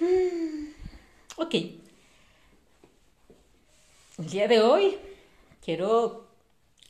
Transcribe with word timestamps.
Ok. 1.36 1.54
El 4.18 4.30
día 4.30 4.48
de 4.48 4.60
hoy 4.60 4.98
quiero 5.64 6.26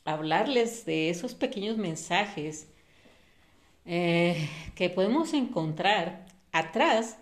hablarles 0.05 0.85
de 0.85 1.09
esos 1.09 1.35
pequeños 1.35 1.77
mensajes 1.77 2.67
eh, 3.85 4.49
que 4.75 4.89
podemos 4.89 5.33
encontrar 5.33 6.25
atrás 6.51 7.17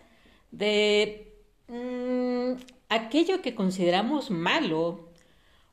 de 0.51 1.33
mm, 1.67 2.53
aquello 2.89 3.41
que 3.41 3.55
consideramos 3.55 4.31
malo 4.31 5.09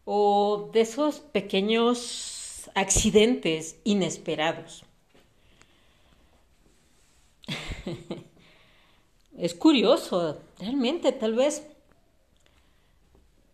o 0.04 0.70
de 0.72 0.82
esos 0.82 1.20
pequeños 1.20 2.70
accidentes 2.74 3.76
inesperados. 3.84 4.84
es 9.38 9.54
curioso, 9.54 10.38
realmente, 10.58 11.12
tal 11.12 11.34
vez, 11.34 11.66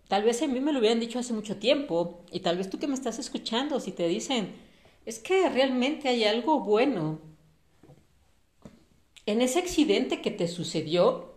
tal 0.08 0.22
vez 0.22 0.42
a 0.42 0.46
mí 0.46 0.60
me 0.60 0.72
lo 0.72 0.78
hubieran 0.78 1.00
dicho 1.00 1.18
hace 1.18 1.32
mucho 1.32 1.56
tiempo, 1.56 2.24
y 2.30 2.40
tal 2.40 2.56
vez 2.56 2.70
tú 2.70 2.78
que 2.78 2.86
me 2.86 2.94
estás 2.94 3.18
escuchando, 3.18 3.80
si 3.80 3.92
te 3.92 4.06
dicen, 4.06 4.54
es 5.06 5.18
que 5.18 5.48
realmente 5.48 6.08
hay 6.08 6.24
algo 6.24 6.60
bueno 6.60 7.18
en 9.26 9.40
ese 9.40 9.58
accidente 9.58 10.20
que 10.20 10.30
te 10.30 10.48
sucedió, 10.48 11.32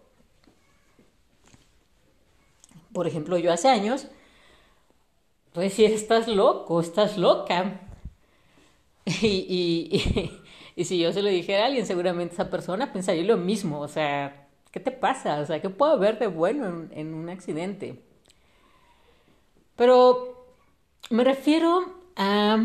por 2.94 3.08
ejemplo, 3.08 3.38
yo 3.38 3.52
hace 3.52 3.67
años, 3.67 4.08
pues 5.53 5.73
si 5.73 5.86
estás 5.86 6.27
loco, 6.27 6.80
estás 6.81 7.17
loca. 7.17 7.81
y, 9.22 9.89
y 9.92 10.45
si 10.84 11.00
yo 11.00 11.14
se 11.14 11.22
lo 11.22 11.30
dijera 11.30 11.64
a 11.64 11.66
alguien, 11.68 11.86
seguramente 11.86 12.34
esa 12.34 12.50
persona 12.50 12.92
pensaría 12.92 13.23
lo 13.23 13.38
mismo. 13.38 13.80
O 13.80 13.88
sea, 13.88 14.48
¿qué 14.72 14.80
te 14.80 14.92
pasa? 14.92 15.40
O 15.40 15.45
sea, 15.45 15.62
¿qué 15.62 15.70
puedo 15.70 15.94
haber 15.94 16.20
de 16.20 16.28
bueno 16.28 16.88
en, 16.92 17.14
un 17.14 17.30
accidente? 17.30 18.04
Pero 19.76 20.48
me 21.09 21.23
refiero 21.23 21.95
a... 22.16 22.58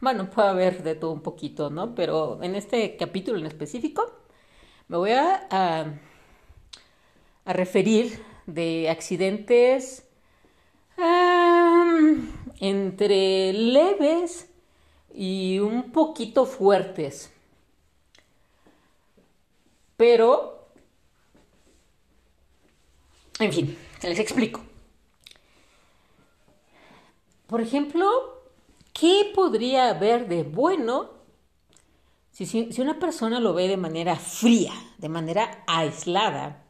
Bueno, 0.00 0.28
puede 0.30 0.48
haber 0.48 0.82
de 0.82 0.94
todo 0.94 1.12
un 1.12 1.22
poquito, 1.22 1.70
¿no? 1.70 1.94
Pero 1.94 2.42
en 2.42 2.54
este 2.54 2.96
capítulo 2.96 3.38
en 3.38 3.46
específico 3.46 4.04
me 4.88 4.98
voy 4.98 5.12
a, 5.12 5.46
a, 5.50 5.86
a 7.46 7.52
referir 7.54 8.22
de 8.46 8.90
accidentes 8.90 10.06
entre 12.60 13.52
leves 13.52 14.50
y 15.16 15.58
un 15.60 15.92
poquito 15.92 16.44
fuertes. 16.44 17.32
Pero, 19.96 20.68
en 23.38 23.50
fin, 23.50 23.78
les 24.02 24.18
explico. 24.18 24.60
Por 27.46 27.62
ejemplo, 27.62 28.42
¿qué 28.92 29.32
podría 29.34 29.88
haber 29.88 30.28
de 30.28 30.42
bueno 30.42 31.10
si, 32.30 32.44
si, 32.44 32.78
una 32.82 32.98
persona 32.98 33.40
lo 33.40 33.54
ve 33.54 33.68
de 33.68 33.78
manera 33.78 34.16
fría, 34.16 34.74
de 34.98 35.08
manera 35.08 35.64
aislada? 35.66 36.62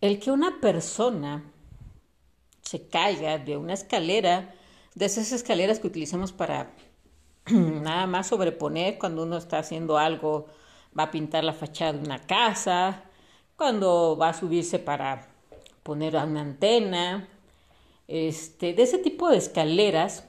El 0.00 0.20
que 0.20 0.30
una 0.30 0.60
persona 0.60 1.42
se 2.62 2.86
caiga 2.86 3.38
de 3.38 3.56
una 3.56 3.72
escalera 3.74 4.54
de 4.94 5.04
esas 5.06 5.32
escaleras 5.32 5.78
que 5.78 5.86
utilizamos 5.86 6.32
para 6.32 6.70
nada 7.50 8.06
más 8.06 8.28
sobreponer 8.28 8.98
cuando 8.98 9.22
uno 9.22 9.36
está 9.36 9.58
haciendo 9.58 9.98
algo, 9.98 10.46
va 10.98 11.04
a 11.04 11.10
pintar 11.10 11.44
la 11.44 11.52
fachada 11.52 11.92
de 11.92 12.00
una 12.00 12.26
casa, 12.26 13.04
cuando 13.56 14.16
va 14.16 14.30
a 14.30 14.34
subirse 14.34 14.78
para 14.78 15.28
poner 15.82 16.16
una 16.16 16.40
antena, 16.40 17.28
este, 18.08 18.74
de 18.74 18.82
ese 18.82 18.98
tipo 18.98 19.28
de 19.28 19.36
escaleras, 19.36 20.24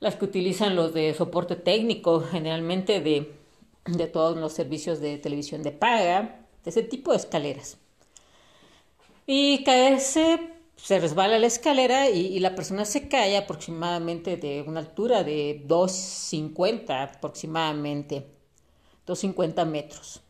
las 0.00 0.16
que 0.16 0.24
utilizan 0.24 0.76
los 0.76 0.94
de 0.94 1.12
soporte 1.14 1.56
técnico, 1.56 2.20
generalmente 2.20 3.00
de, 3.00 3.32
de 3.84 4.06
todos 4.06 4.36
los 4.36 4.52
servicios 4.52 5.00
de 5.00 5.18
televisión 5.18 5.62
de 5.62 5.72
paga, 5.72 6.46
de 6.64 6.70
ese 6.70 6.82
tipo 6.82 7.10
de 7.10 7.16
escaleras. 7.18 7.78
Y 9.26 9.64
caerse 9.64 10.57
se 10.78 11.00
resbala 11.00 11.38
la 11.38 11.46
escalera 11.46 12.08
y, 12.08 12.38
la 12.38 12.54
persona 12.54 12.84
se 12.84 13.08
cae 13.08 13.36
aproximadamente 13.36 14.36
de 14.36 14.62
una 14.62 14.80
altura 14.80 15.24
de 15.24 15.64
2,50 15.66 17.16
aproximadamente, 17.16 18.26
2,50 19.06 19.66
metros. 19.66 20.22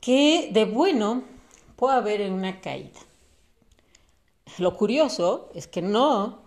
¿Qué 0.00 0.50
de 0.52 0.64
bueno 0.64 1.24
puede 1.76 1.96
haber 1.96 2.20
en 2.20 2.32
una 2.32 2.60
caída? 2.60 3.00
Lo 4.58 4.76
curioso 4.76 5.50
es 5.54 5.66
que 5.66 5.82
no, 5.82 6.42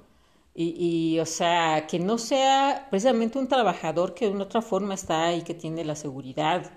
y, 0.53 1.15
y, 1.15 1.19
o 1.19 1.25
sea, 1.25 1.85
que 1.85 1.99
no 1.99 2.17
sea 2.17 2.87
precisamente 2.89 3.37
un 3.37 3.47
trabajador 3.47 4.13
que 4.13 4.25
de 4.25 4.31
una 4.31 4.45
otra 4.45 4.61
forma 4.61 4.93
está 4.93 5.25
ahí, 5.25 5.41
que 5.41 5.53
tiene 5.53 5.83
la 5.83 5.95
seguridad. 5.95 6.71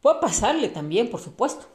Puede 0.00 0.20
pasarle 0.20 0.68
también, 0.68 1.10
por 1.10 1.20
supuesto. 1.20 1.66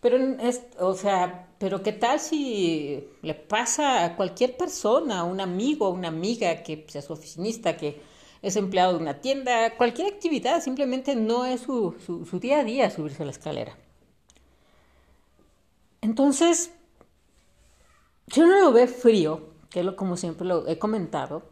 Pero, 0.00 0.16
es, 0.40 0.62
o 0.78 0.94
sea, 0.94 1.48
pero 1.58 1.82
¿qué 1.82 1.92
tal 1.92 2.20
si 2.20 3.06
le 3.22 3.34
pasa 3.34 4.04
a 4.04 4.16
cualquier 4.16 4.56
persona, 4.56 5.20
a 5.20 5.24
un 5.24 5.40
amigo, 5.40 5.86
a 5.86 5.90
una 5.90 6.08
amiga 6.08 6.62
que 6.62 6.86
sea 6.88 7.02
su 7.02 7.12
oficinista, 7.12 7.76
que 7.76 8.00
es 8.42 8.56
empleado 8.56 8.94
de 8.94 9.00
una 9.00 9.20
tienda, 9.20 9.76
cualquier 9.76 10.12
actividad, 10.14 10.62
simplemente 10.62 11.14
no 11.14 11.44
es 11.44 11.60
su, 11.60 11.94
su, 12.00 12.40
día 12.40 12.60
a 12.60 12.64
día 12.64 12.90
subirse 12.90 13.22
a 13.22 13.26
la 13.26 13.32
escalera. 13.32 13.76
Entonces, 16.00 16.72
si 18.28 18.40
uno 18.40 18.58
lo 18.58 18.72
ve 18.72 18.86
frío, 18.86 19.50
que 19.68 19.80
es 19.80 19.86
lo 19.86 19.96
como 19.96 20.16
siempre 20.16 20.46
lo 20.46 20.66
he 20.66 20.78
comentado, 20.78 21.42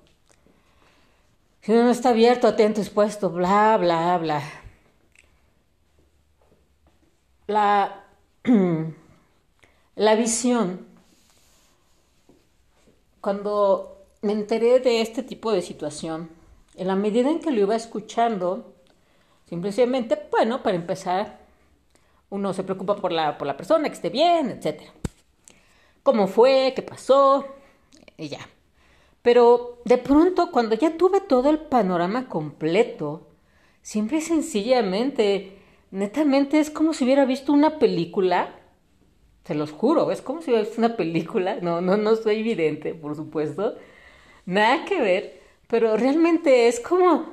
si 1.61 1.73
uno 1.73 1.85
no 1.85 1.91
está 1.91 2.11
abierto, 2.11 2.49
atento, 2.49 2.81
expuesto, 2.81 3.29
bla, 3.29 3.77
bla, 3.77 4.17
bla. 4.17 4.43
La 7.47 8.08
la 9.97 10.15
visión, 10.15 10.87
cuando 13.21 14.07
me 14.23 14.33
enteré 14.33 14.81
de 14.81 15.01
este 15.01 15.23
tipo 15.23 15.53
de 15.53 15.63
situación, 15.63 16.31
en 16.77 16.87
la 16.87 16.97
medida 16.97 17.31
en 17.31 17.41
que 17.41 17.51
lo 17.51 17.61
iba 17.61 17.77
escuchando, 17.77 18.75
simplemente, 19.49 20.19
bueno, 20.31 20.63
para 20.63 20.77
empezar, 20.77 21.41
uno 22.31 22.53
se 22.53 22.63
preocupa 22.63 22.97
por 22.97 23.13
la, 23.13 23.39
por 23.39 23.47
la 23.47 23.57
persona, 23.57 23.89
que 23.89 23.95
esté 23.95 24.11
bien, 24.11 24.51
etc. 24.51 24.83
¿Cómo 26.03 26.27
fue? 26.27 26.73
¿Qué 26.75 26.83
pasó? 26.83 27.45
Y 28.17 28.29
ya. 28.29 28.41
Pero 29.23 29.79
de 29.85 29.99
pronto, 29.99 30.51
cuando 30.53 30.75
ya 30.75 30.97
tuve 30.97 31.21
todo 31.21 31.51
el 31.51 31.59
panorama 31.59 32.29
completo, 32.29 33.27
siempre 33.83 34.19
y 34.19 34.23
sencillamente 34.23 35.58
netamente 35.91 36.59
es 36.59 36.71
como 36.71 36.93
si 36.93 37.05
hubiera 37.05 37.25
visto 37.25 37.53
una 37.53 37.79
película. 37.79 38.55
Se 39.45 39.55
los 39.55 39.73
juro, 39.73 40.11
es 40.11 40.21
como 40.21 40.43
si 40.43 40.51
hubiera 40.51 40.65
visto 40.67 40.81
una 40.81 40.97
película. 40.97 41.59
No, 41.63 41.81
no, 41.81 41.97
no 41.97 42.17
soy 42.17 42.41
evidente, 42.41 42.95
por 42.95 43.17
supuesto. 43.17 43.77
Nada 44.45 44.85
que 44.85 45.01
ver, 45.01 45.41
pero 45.67 45.97
realmente 45.97 46.69
es 46.69 46.81
como. 46.81 47.33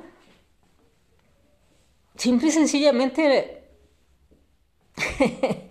Simple 2.16 2.48
y 2.48 2.52
sencillamente. 2.52 3.62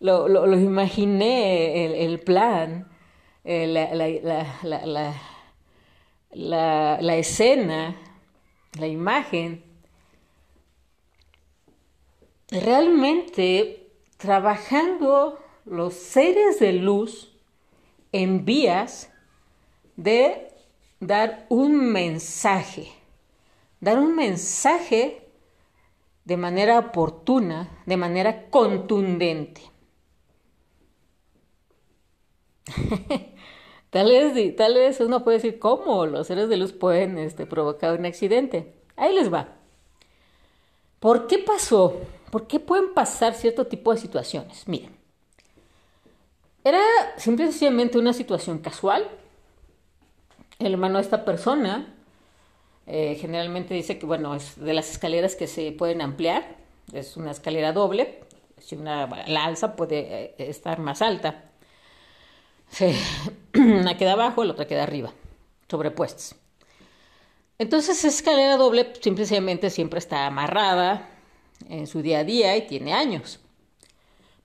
lo, 0.00 0.28
lo, 0.28 0.46
lo, 0.46 0.58
imaginé, 0.58 2.04
el, 2.04 2.20
plan, 2.20 2.90
eh, 3.44 3.66
la, 3.66 3.94
la, 3.94 5.14
la, 6.32 6.98
la 7.00 7.16
escena, 7.16 7.96
la 8.78 8.86
imagen 8.86 9.65
realmente 12.50 13.90
trabajando 14.16 15.38
los 15.64 15.94
seres 15.94 16.58
de 16.58 16.72
luz 16.72 17.32
en 18.12 18.44
vías 18.44 19.10
de 19.96 20.48
dar 21.00 21.46
un 21.48 21.92
mensaje, 21.92 22.92
dar 23.80 23.98
un 23.98 24.14
mensaje 24.14 25.22
de 26.24 26.36
manera 26.36 26.78
oportuna, 26.78 27.82
de 27.86 27.96
manera 27.96 28.48
contundente. 28.50 29.62
tal, 33.90 34.10
vez, 34.10 34.56
tal 34.56 34.74
vez 34.74 35.00
uno 35.00 35.22
puede 35.22 35.38
decir, 35.38 35.58
¿cómo 35.58 36.06
los 36.06 36.26
seres 36.26 36.48
de 36.48 36.56
luz 36.56 36.72
pueden 36.72 37.18
este, 37.18 37.46
provocar 37.46 37.98
un 37.98 38.06
accidente? 38.06 38.74
Ahí 38.96 39.14
les 39.14 39.32
va. 39.32 39.56
¿Por 40.98 41.26
qué 41.26 41.38
pasó? 41.38 42.00
¿Por 42.30 42.46
qué 42.46 42.60
pueden 42.60 42.92
pasar 42.94 43.34
cierto 43.34 43.66
tipo 43.66 43.92
de 43.92 43.98
situaciones? 43.98 44.66
Miren, 44.66 44.96
era 46.64 46.82
simplemente 47.16 47.98
una 47.98 48.12
situación 48.12 48.58
casual. 48.58 49.08
El 50.58 50.72
hermano 50.72 50.96
de 50.96 51.02
esta 51.02 51.24
persona 51.24 51.94
eh, 52.86 53.16
generalmente 53.20 53.74
dice 53.74 53.98
que, 53.98 54.06
bueno, 54.06 54.34
es 54.34 54.58
de 54.58 54.74
las 54.74 54.90
escaleras 54.90 55.36
que 55.36 55.46
se 55.46 55.70
pueden 55.72 56.00
ampliar, 56.00 56.56
es 56.92 57.16
una 57.16 57.30
escalera 57.30 57.72
doble, 57.72 58.20
si 58.58 58.74
una, 58.74 59.06
la 59.26 59.44
alza 59.44 59.76
puede 59.76 59.98
eh, 59.98 60.34
estar 60.38 60.80
más 60.80 61.02
alta. 61.02 61.44
una 63.54 63.96
queda 63.96 64.12
abajo, 64.14 64.44
la 64.44 64.52
otra 64.52 64.66
queda 64.66 64.82
arriba, 64.82 65.12
sobrepuestas. 65.68 66.34
Entonces, 67.58 67.98
esa 67.98 68.08
escalera 68.08 68.56
doble 68.56 68.92
simplemente 69.00 69.70
siempre 69.70 69.98
está 69.98 70.26
amarrada 70.26 71.08
en 71.68 71.86
su 71.86 72.02
día 72.02 72.20
a 72.20 72.24
día 72.24 72.56
y 72.56 72.66
tiene 72.66 72.92
años. 72.92 73.40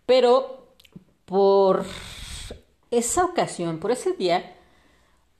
Pero 0.06 0.74
por 1.26 1.86
esa 2.90 3.26
ocasión, 3.26 3.80
por 3.80 3.92
ese 3.92 4.14
día, 4.14 4.56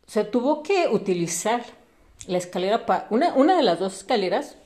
se 0.08 0.24
tuvo 0.24 0.64
que 0.64 0.88
utilizar 0.88 1.64
la 2.28 2.38
escalera, 2.38 2.86
para 2.86 3.08
una, 3.10 3.34
una 3.34 3.58
de 3.58 3.64
las 3.64 3.80
dos 3.80 3.98
escaleras 3.98 4.58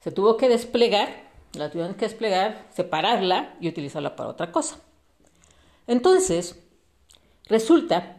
se 0.00 0.12
tuvo 0.12 0.36
que 0.36 0.48
desplegar, 0.48 1.08
la 1.54 1.70
tuvieron 1.70 1.94
que 1.94 2.06
desplegar, 2.06 2.66
separarla 2.72 3.56
y 3.60 3.68
utilizarla 3.68 4.14
para 4.14 4.30
otra 4.30 4.52
cosa. 4.52 4.78
Entonces, 5.86 6.62
resulta 7.46 8.18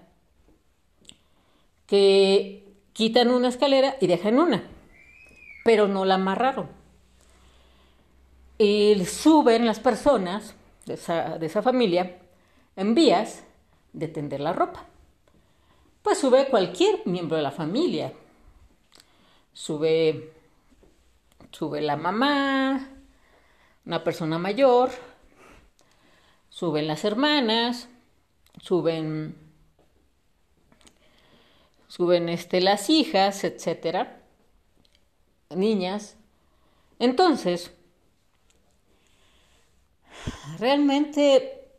que 1.85 2.67
quitan 2.94 3.31
una 3.31 3.47
escalera 3.47 3.95
y 4.01 4.07
dejan 4.07 4.39
una, 4.39 4.63
pero 5.63 5.88
no 5.88 6.03
la 6.03 6.15
amarraron. 6.15 6.69
Y 8.57 9.06
suben 9.06 9.65
las 9.65 9.80
personas 9.80 10.56
de 10.86 10.95
esa, 10.95 11.38
de 11.38 11.45
esa 11.45 11.62
familia 11.62 12.18
en 12.75 12.95
vías 12.95 13.44
de 13.94 14.07
tender 14.07 14.39
la 14.39 14.54
ropa. 14.54 14.86
Pues 16.01 16.19
sube 16.19 16.48
cualquier 16.48 17.01
miembro 17.06 17.38
de 17.38 17.44
la 17.44 17.51
familia, 17.51 18.13
sube, 19.51 20.31
sube 21.51 21.81
la 21.81 21.98
mamá, 21.98 22.88
una 23.86 24.04
persona 24.04 24.38
mayor, 24.38 24.92
suben 26.50 26.88
las 26.88 27.04
hermanas, 27.04 27.89
suben, 28.62 29.36
suben 31.88 32.30
este, 32.30 32.62
las 32.62 32.89
hijas, 32.89 33.44
etcétera, 33.44 34.21
niñas. 35.50 36.15
Entonces, 37.00 37.76
realmente 40.59 41.69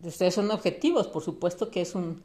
ustedes 0.00 0.34
son 0.34 0.50
objetivos, 0.50 1.08
por 1.08 1.22
supuesto 1.22 1.70
que 1.70 1.80
es 1.80 1.94
un 1.94 2.22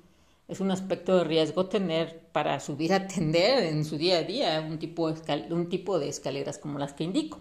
es 0.50 0.60
un 0.60 0.72
aspecto 0.72 1.16
de 1.16 1.24
riesgo 1.26 1.68
tener 1.68 2.28
para 2.32 2.60
subir 2.60 2.92
a 2.92 3.08
tender 3.08 3.64
en 3.66 3.86
su 3.86 3.98
día 3.98 4.18
a 4.18 4.24
día 4.24 4.60
un 4.68 4.80
tipo, 4.80 5.14
un 5.52 5.70
tipo 5.70 6.00
de 6.00 6.10
escaleras 6.10 6.58
como 6.58 6.80
las 6.80 6.94
que 6.94 7.04
indico. 7.04 7.40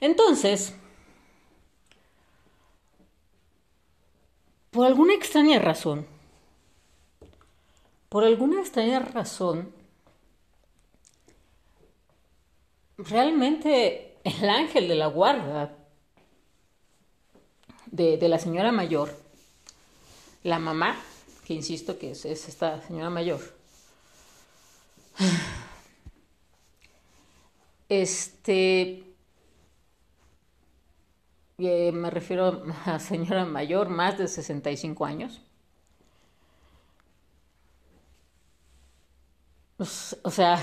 Entonces, 0.00 0.72
por 4.70 4.86
alguna 4.86 5.14
extraña 5.14 5.58
razón, 5.58 6.06
por 8.08 8.22
alguna 8.22 8.60
extraña 8.60 9.00
razón, 9.00 9.72
realmente 12.98 14.16
el 14.22 14.48
ángel 14.48 14.86
de 14.86 14.94
la 14.94 15.08
guarda 15.08 15.76
de, 17.90 18.16
de 18.18 18.28
la 18.28 18.38
señora 18.38 18.72
mayor, 18.72 19.10
la 20.42 20.58
mamá, 20.58 20.96
que 21.44 21.54
insisto 21.54 21.98
que 21.98 22.12
es, 22.12 22.24
esta 22.24 22.80
señora 22.82 23.10
mayor. 23.10 23.40
Este, 27.88 29.02
eh, 31.56 31.90
me 31.92 32.10
refiero 32.10 32.64
a 32.84 32.98
señora 32.98 33.44
mayor, 33.46 33.88
más 33.88 34.18
de 34.18 34.28
65 34.28 35.06
años. 35.06 35.40
O 39.78 40.30
sea, 40.30 40.58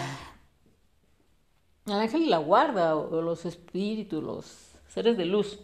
el 1.86 1.94
ángel 1.94 2.30
la 2.30 2.38
guarda, 2.38 2.95
o 2.95 3.22
los 3.22 3.45
espíritus, 3.45 4.24
los 4.24 4.45
seres 4.88 5.18
de 5.18 5.25
luz 5.25 5.60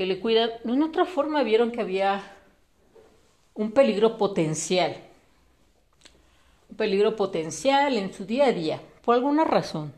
que 0.00 0.06
le 0.06 0.18
cuidan, 0.18 0.48
de 0.64 0.82
otra 0.82 1.04
forma 1.04 1.42
vieron 1.42 1.70
que 1.70 1.82
había 1.82 2.22
un 3.52 3.70
peligro 3.70 4.16
potencial. 4.16 4.96
Un 6.70 6.76
peligro 6.78 7.16
potencial 7.16 7.98
en 7.98 8.10
su 8.10 8.24
día 8.24 8.46
a 8.46 8.52
día, 8.52 8.80
por 9.04 9.16
alguna 9.16 9.44
razón. 9.44 9.92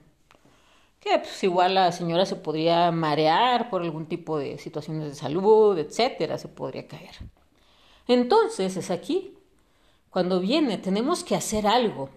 Que 0.98 1.20
pues, 1.20 1.40
igual 1.44 1.76
la 1.76 1.92
señora 1.92 2.26
se 2.26 2.34
podría 2.34 2.90
marear 2.90 3.70
por 3.70 3.82
algún 3.82 4.06
tipo 4.06 4.38
de 4.38 4.58
situaciones 4.58 5.04
de 5.04 5.14
salud, 5.14 5.78
etcétera, 5.78 6.36
se 6.36 6.48
podría 6.48 6.88
caer. 6.88 7.14
Entonces 8.08 8.76
es 8.76 8.90
aquí, 8.90 9.38
cuando 10.10 10.40
viene, 10.40 10.78
tenemos 10.78 11.22
que 11.22 11.36
hacer 11.36 11.64
algo. 11.68 12.08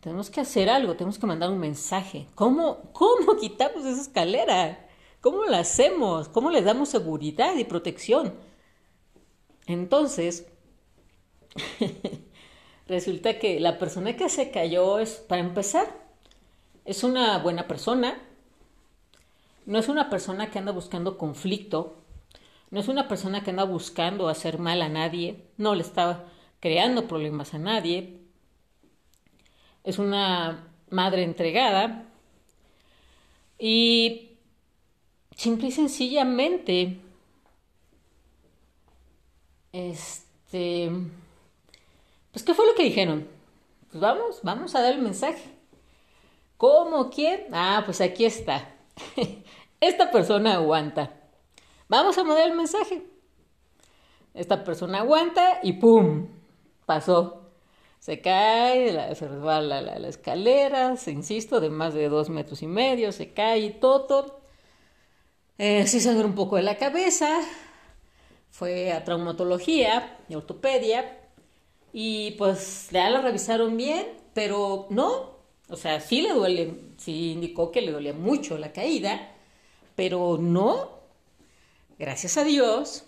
Tenemos 0.00 0.28
que 0.28 0.42
hacer 0.42 0.68
algo, 0.68 0.96
tenemos 0.96 1.18
que 1.18 1.26
mandar 1.26 1.48
un 1.48 1.60
mensaje. 1.60 2.26
¿Cómo, 2.34 2.90
cómo 2.92 3.36
quitamos 3.40 3.86
esa 3.86 4.02
escalera? 4.02 4.89
¿Cómo 5.20 5.44
la 5.44 5.60
hacemos? 5.60 6.28
¿Cómo 6.28 6.50
le 6.50 6.62
damos 6.62 6.88
seguridad 6.88 7.56
y 7.56 7.64
protección? 7.64 8.34
Entonces, 9.66 10.46
resulta 12.88 13.38
que 13.38 13.60
la 13.60 13.78
persona 13.78 14.16
que 14.16 14.28
se 14.28 14.50
cayó 14.50 14.98
es, 14.98 15.16
para 15.16 15.42
empezar, 15.42 15.86
es 16.84 17.04
una 17.04 17.38
buena 17.38 17.68
persona, 17.68 18.18
no 19.66 19.78
es 19.78 19.88
una 19.88 20.08
persona 20.08 20.50
que 20.50 20.58
anda 20.58 20.72
buscando 20.72 21.18
conflicto, 21.18 21.98
no 22.70 22.80
es 22.80 22.88
una 22.88 23.06
persona 23.06 23.44
que 23.44 23.50
anda 23.50 23.64
buscando 23.64 24.28
hacer 24.28 24.58
mal 24.58 24.80
a 24.80 24.88
nadie, 24.88 25.44
no 25.58 25.74
le 25.74 25.82
estaba 25.82 26.24
creando 26.60 27.06
problemas 27.06 27.52
a 27.52 27.58
nadie, 27.58 28.20
es 29.84 29.98
una 29.98 30.68
madre 30.88 31.24
entregada. 31.24 32.06
Y 33.58 34.29
simple 35.40 35.68
y 35.68 35.72
sencillamente 35.72 37.00
este, 39.72 40.90
pues, 42.30 42.44
¿qué 42.44 42.52
fue 42.52 42.66
lo 42.66 42.74
que 42.74 42.82
dijeron? 42.82 43.26
Pues 43.90 44.02
vamos, 44.02 44.40
vamos 44.42 44.74
a 44.74 44.82
dar 44.82 44.92
el 44.92 45.00
mensaje. 45.00 45.42
¿Cómo? 46.58 47.08
¿Quién? 47.08 47.46
Ah, 47.52 47.82
pues 47.86 48.02
aquí 48.02 48.26
está. 48.26 48.74
Esta 49.80 50.10
persona 50.10 50.56
aguanta. 50.56 51.14
Vamos 51.88 52.18
a 52.18 52.24
mandar 52.24 52.50
el 52.50 52.56
mensaje. 52.56 53.02
Esta 54.34 54.62
persona 54.62 54.98
aguanta 54.98 55.60
y 55.62 55.72
¡pum! 55.72 56.28
Pasó. 56.84 57.50
Se 57.98 58.20
cae, 58.20 59.14
se 59.14 59.26
resbala 59.26 59.80
la, 59.80 60.06
escalera, 60.06 60.96
se 60.96 61.12
insisto, 61.12 61.60
de 61.60 61.70
más 61.70 61.94
de 61.94 62.10
dos 62.10 62.28
metros 62.28 62.62
y 62.62 62.66
medio, 62.66 63.10
se 63.12 63.32
cae 63.32 63.60
y 63.60 63.70
todo. 63.80 64.39
Eh, 65.62 65.86
se 65.86 66.00
sangre 66.00 66.24
un 66.24 66.34
poco 66.34 66.56
de 66.56 66.62
la 66.62 66.78
cabeza, 66.78 67.38
fue 68.48 68.92
a 68.94 69.04
traumatología 69.04 70.16
y 70.26 70.34
ortopedia 70.34 71.18
y 71.92 72.30
pues 72.38 72.88
ya 72.90 73.10
la 73.10 73.20
revisaron 73.20 73.76
bien, 73.76 74.06
pero 74.32 74.86
no, 74.88 75.36
o 75.68 75.76
sea, 75.76 76.00
sí 76.00 76.22
le 76.22 76.32
duele, 76.32 76.94
sí 76.96 77.32
indicó 77.32 77.70
que 77.72 77.82
le 77.82 77.92
dolía 77.92 78.14
mucho 78.14 78.56
la 78.56 78.72
caída, 78.72 79.34
pero 79.96 80.38
no, 80.40 80.92
gracias 81.98 82.38
a 82.38 82.44
Dios, 82.44 83.04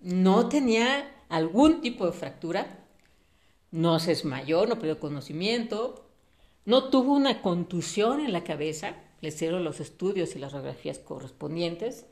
no 0.00 0.48
tenía 0.48 1.08
algún 1.28 1.82
tipo 1.82 2.04
de 2.04 2.10
fractura, 2.10 2.80
no 3.70 4.00
se 4.00 4.10
desmayó, 4.10 4.66
no 4.66 4.74
perdió 4.80 4.98
conocimiento, 4.98 6.04
no 6.64 6.90
tuvo 6.90 7.12
una 7.14 7.42
contusión 7.42 8.18
en 8.18 8.32
la 8.32 8.42
cabeza, 8.42 8.96
le 9.22 9.28
hicieron 9.28 9.64
los 9.64 9.80
estudios 9.80 10.36
y 10.36 10.38
las 10.38 10.52
radiografías 10.52 10.98
correspondientes, 10.98 12.06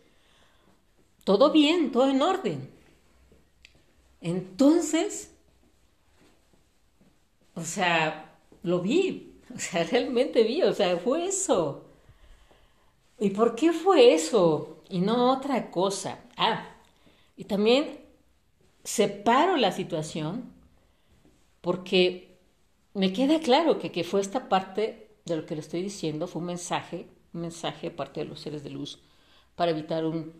todo 1.24 1.52
bien, 1.52 1.92
todo 1.92 2.08
en 2.08 2.22
orden. 2.22 2.70
Entonces, 4.20 5.32
o 7.54 7.62
sea, 7.62 8.38
lo 8.62 8.80
vi. 8.80 9.26
O 9.52 9.58
sea, 9.58 9.82
realmente 9.82 10.44
vi, 10.44 10.62
o 10.62 10.72
sea, 10.72 10.96
fue 10.96 11.26
eso. 11.26 11.84
¿Y 13.18 13.30
por 13.30 13.54
qué 13.54 13.72
fue 13.72 14.14
eso? 14.14 14.82
Y 14.88 15.00
no 15.00 15.32
otra 15.32 15.70
cosa. 15.70 16.20
Ah, 16.36 16.76
y 17.36 17.44
también 17.44 18.00
separo 18.84 19.56
la 19.56 19.72
situación 19.72 20.52
porque 21.60 22.38
me 22.94 23.12
queda 23.12 23.40
claro 23.40 23.78
que, 23.78 23.92
que 23.92 24.04
fue 24.04 24.20
esta 24.20 24.48
parte 24.48 25.09
de 25.30 25.40
lo 25.40 25.46
que 25.46 25.54
le 25.54 25.60
estoy 25.60 25.82
diciendo, 25.82 26.26
fue 26.26 26.40
un 26.40 26.46
mensaje, 26.46 27.08
un 27.32 27.42
mensaje 27.42 27.90
de 27.90 27.96
parte 27.96 28.20
de 28.20 28.26
los 28.26 28.40
seres 28.40 28.62
de 28.62 28.70
luz 28.70 29.00
para 29.56 29.72
evitar 29.72 30.04
un, 30.04 30.32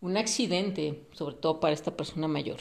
un 0.00 0.16
accidente, 0.16 1.06
sobre 1.12 1.36
todo 1.36 1.60
para 1.60 1.74
esta 1.74 1.96
persona 1.96 2.28
mayor. 2.28 2.58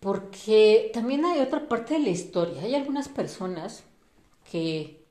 Porque 0.00 0.90
también 0.92 1.24
hay 1.24 1.40
otra 1.40 1.68
parte 1.68 1.94
de 1.94 2.00
la 2.00 2.10
historia. 2.10 2.62
Hay 2.62 2.74
algunas 2.74 3.08
personas 3.08 3.84
que, 4.50 5.02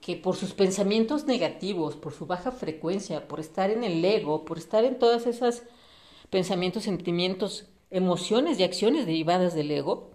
que 0.00 0.16
por 0.16 0.36
sus 0.36 0.52
pensamientos 0.52 1.26
negativos, 1.26 1.96
por 1.96 2.12
su 2.12 2.26
baja 2.26 2.52
frecuencia, 2.52 3.26
por 3.26 3.40
estar 3.40 3.70
en 3.70 3.84
el 3.84 4.04
ego, 4.04 4.44
por 4.44 4.58
estar 4.58 4.84
en 4.84 4.98
todas 4.98 5.26
esas 5.26 5.62
pensamientos, 6.30 6.84
sentimientos, 6.84 7.66
emociones 7.90 8.58
y 8.58 8.64
acciones 8.64 9.06
derivadas 9.06 9.54
del 9.54 9.70
ego, 9.70 10.09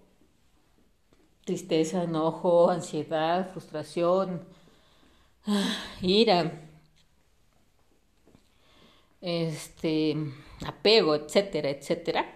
tristeza, 1.45 2.03
enojo, 2.03 2.69
ansiedad, 2.69 3.49
frustración, 3.51 4.41
ira, 6.01 6.61
este, 9.21 10.17
apego, 10.65 11.15
etcétera, 11.15 11.69
etcétera, 11.69 12.35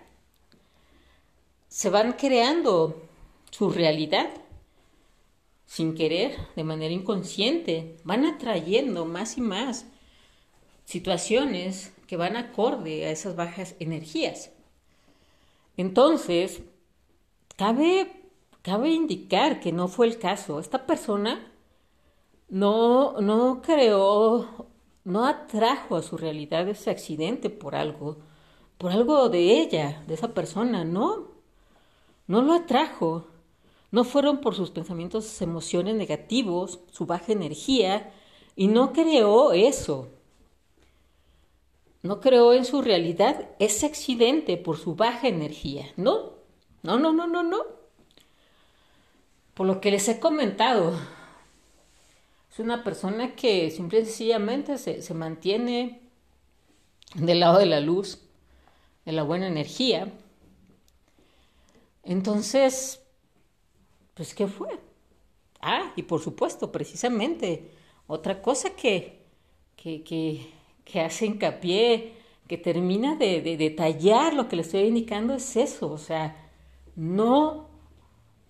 se 1.68 1.90
van 1.90 2.14
creando 2.14 3.04
su 3.52 3.70
realidad 3.70 4.30
sin 5.66 5.94
querer, 5.94 6.36
de 6.56 6.64
manera 6.64 6.92
inconsciente, 6.92 7.98
van 8.04 8.26
atrayendo 8.26 9.06
más 9.06 9.38
y 9.38 9.42
más 9.42 9.86
situaciones 10.86 11.94
que 12.08 12.18
van 12.18 12.36
acorde 12.36 13.06
a 13.06 13.12
esas 13.12 13.36
bajas 13.36 13.76
energías. 13.80 14.50
Entonces, 15.78 16.64
cabe, 17.56 18.19
cabe 18.62 18.90
indicar 18.90 19.60
que 19.60 19.72
no 19.72 19.88
fue 19.88 20.08
el 20.08 20.18
caso. 20.20 20.60
Esta 20.60 20.86
persona 20.86 21.52
no, 22.50 23.22
no 23.22 23.62
creó, 23.62 24.68
no 25.04 25.26
atrajo 25.26 25.96
a 25.96 26.02
su 26.02 26.18
realidad 26.18 26.68
ese 26.68 26.90
accidente 26.90 27.50
por 27.50 27.76
algo, 27.76 28.18
por 28.78 28.92
algo 28.92 29.30
de 29.30 29.62
ella, 29.62 30.04
de 30.08 30.14
esa 30.14 30.34
persona, 30.34 30.84
no. 30.84 31.28
No 32.28 32.42
lo 32.42 32.54
atrajo. 32.54 33.26
No 33.92 34.04
fueron 34.04 34.40
por 34.40 34.56
sus 34.56 34.70
pensamientos, 34.70 35.42
emociones 35.42 35.96
negativos, 35.96 36.80
su 36.92 37.06
baja 37.08 37.32
energía, 37.32 38.14
y 38.56 38.68
no 38.68 38.94
creó 38.94 39.52
eso. 39.52 40.10
No 42.04 42.20
creó 42.20 42.54
en 42.54 42.66
su 42.66 42.82
realidad 42.82 43.50
ese 43.60 43.86
accidente 43.86 44.58
por 44.58 44.78
su 44.78 44.96
baja 44.96 45.28
energía. 45.28 45.88
No, 45.98 46.34
no, 46.84 47.00
no, 47.00 47.12
no, 47.12 47.28
no, 47.28 47.44
no. 47.44 47.79
Por 49.60 49.68
lo 49.68 49.82
que 49.82 49.92
les 49.92 50.08
he 50.08 50.22
comentado, 50.22 50.98
es 52.50 52.60
una 52.60 52.82
persona 52.82 53.36
que 53.36 53.70
simple 53.72 54.00
y 54.00 54.06
sencillamente 54.06 54.78
se, 54.78 55.02
se 55.02 55.14
mantiene 55.14 56.00
del 57.16 57.42
lado 57.42 57.60
de 57.60 57.66
la 57.66 57.82
luz, 57.82 58.22
de 59.04 59.12
la 59.12 59.24
buena 59.24 59.48
energía, 59.48 60.14
entonces, 62.04 63.02
pues, 64.14 64.34
¿qué 64.34 64.48
fue? 64.48 64.80
Ah, 65.60 65.92
y 65.98 66.04
por 66.04 66.22
supuesto, 66.22 66.72
precisamente, 66.72 67.70
otra 68.08 68.42
cosa 68.42 68.70
que, 68.78 69.26
que, 69.76 70.06
que, 70.86 71.02
hace 71.02 71.26
hincapié, 71.26 72.14
que 72.48 72.58
termina 72.58 73.16
de, 73.16 73.42
de, 73.42 73.58
detallar 73.58 74.34
lo 74.36 74.48
que 74.48 74.56
le 74.56 74.62
estoy 74.62 74.84
indicando 74.84 75.34
es 75.34 75.58
eso, 75.58 75.92
o 75.92 75.98
sea, 75.98 76.50
no, 76.96 77.69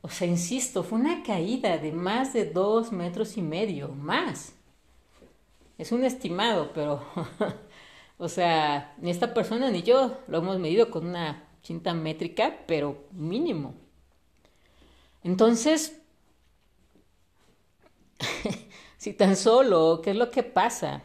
o 0.02 0.10
sea, 0.10 0.28
insisto, 0.28 0.84
fue 0.84 1.00
una 1.00 1.24
caída 1.24 1.78
de 1.78 1.92
más 1.92 2.34
de 2.34 2.46
dos 2.46 2.92
metros 2.92 3.38
y 3.38 3.42
medio, 3.42 3.90
más. 3.90 4.54
Es 5.78 5.92
un 5.92 6.04
estimado, 6.06 6.72
pero, 6.74 7.04
o 8.18 8.30
sea, 8.30 8.96
ni 9.00 9.10
esta 9.12 9.34
persona 9.34 9.70
ni 9.72 9.84
yo 9.84 10.20
lo 10.28 10.38
hemos 10.40 10.60
medido 10.60 10.90
con 10.90 11.08
una 11.08 11.48
cinta 11.64 11.94
métrica, 11.94 12.60
pero 12.66 13.04
mínimo. 13.12 13.74
Entonces, 15.24 16.00
si 18.98 19.14
tan 19.14 19.36
solo, 19.36 20.02
¿qué 20.02 20.12
es 20.12 20.16
lo 20.16 20.32
que 20.32 20.44
pasa? 20.44 21.02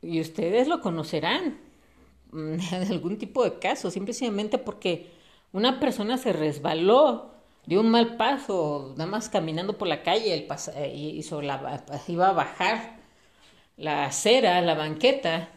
Y 0.00 0.20
ustedes 0.20 0.68
lo 0.68 0.80
conocerán 0.80 1.58
en 2.32 2.60
algún 2.90 3.18
tipo 3.18 3.44
de 3.44 3.58
caso, 3.58 3.90
simplemente 3.90 4.58
porque 4.58 5.10
una 5.52 5.80
persona 5.80 6.18
se 6.18 6.32
resbaló 6.32 7.31
dio 7.66 7.80
un 7.80 7.90
mal 7.90 8.16
paso, 8.16 8.94
nada 8.96 9.10
más 9.10 9.28
caminando 9.28 9.78
por 9.78 9.88
la 9.88 10.02
calle, 10.02 10.34
el 10.34 10.48
y 10.94 11.10
hizo 11.18 11.42
la, 11.42 11.84
iba 12.08 12.28
a 12.28 12.32
bajar 12.32 12.96
la 13.76 14.04
acera, 14.04 14.60
la 14.60 14.74
banqueta, 14.74 15.48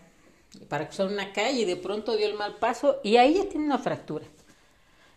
para 0.69 0.87
cruzar 0.87 1.07
una 1.07 1.33
calle 1.33 1.61
y 1.61 1.65
de 1.65 1.75
pronto 1.75 2.15
dio 2.15 2.27
el 2.27 2.35
mal 2.35 2.55
paso 2.55 2.99
y 3.03 3.17
ahí 3.17 3.35
ya 3.35 3.49
tiene 3.49 3.65
una 3.65 3.77
fractura. 3.77 4.25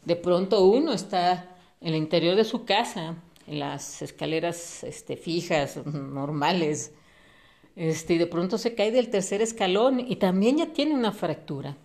De 0.05 0.17
pronto 0.17 0.65
uno 0.65 0.93
está 0.93 1.57
en 1.81 1.89
el 1.89 1.97
interior 1.97 2.35
de 2.35 2.45
su 2.45 2.65
casa, 2.65 3.17
en 3.47 3.59
las 3.61 4.03
escaleras 4.03 4.83
este, 4.85 5.17
fijas, 5.17 5.77
normales, 5.87 6.93
este, 7.77 8.15
y 8.15 8.19
de 8.19 8.27
pronto 8.27 8.59
se 8.59 8.75
cae 8.75 8.91
del 8.91 9.11
tercer 9.11 9.41
escalón 9.41 10.01
y 10.01 10.17
también 10.17 10.59
ya 10.59 10.73
tiene 10.73 10.95
una 10.95 11.13
fractura. 11.13 11.77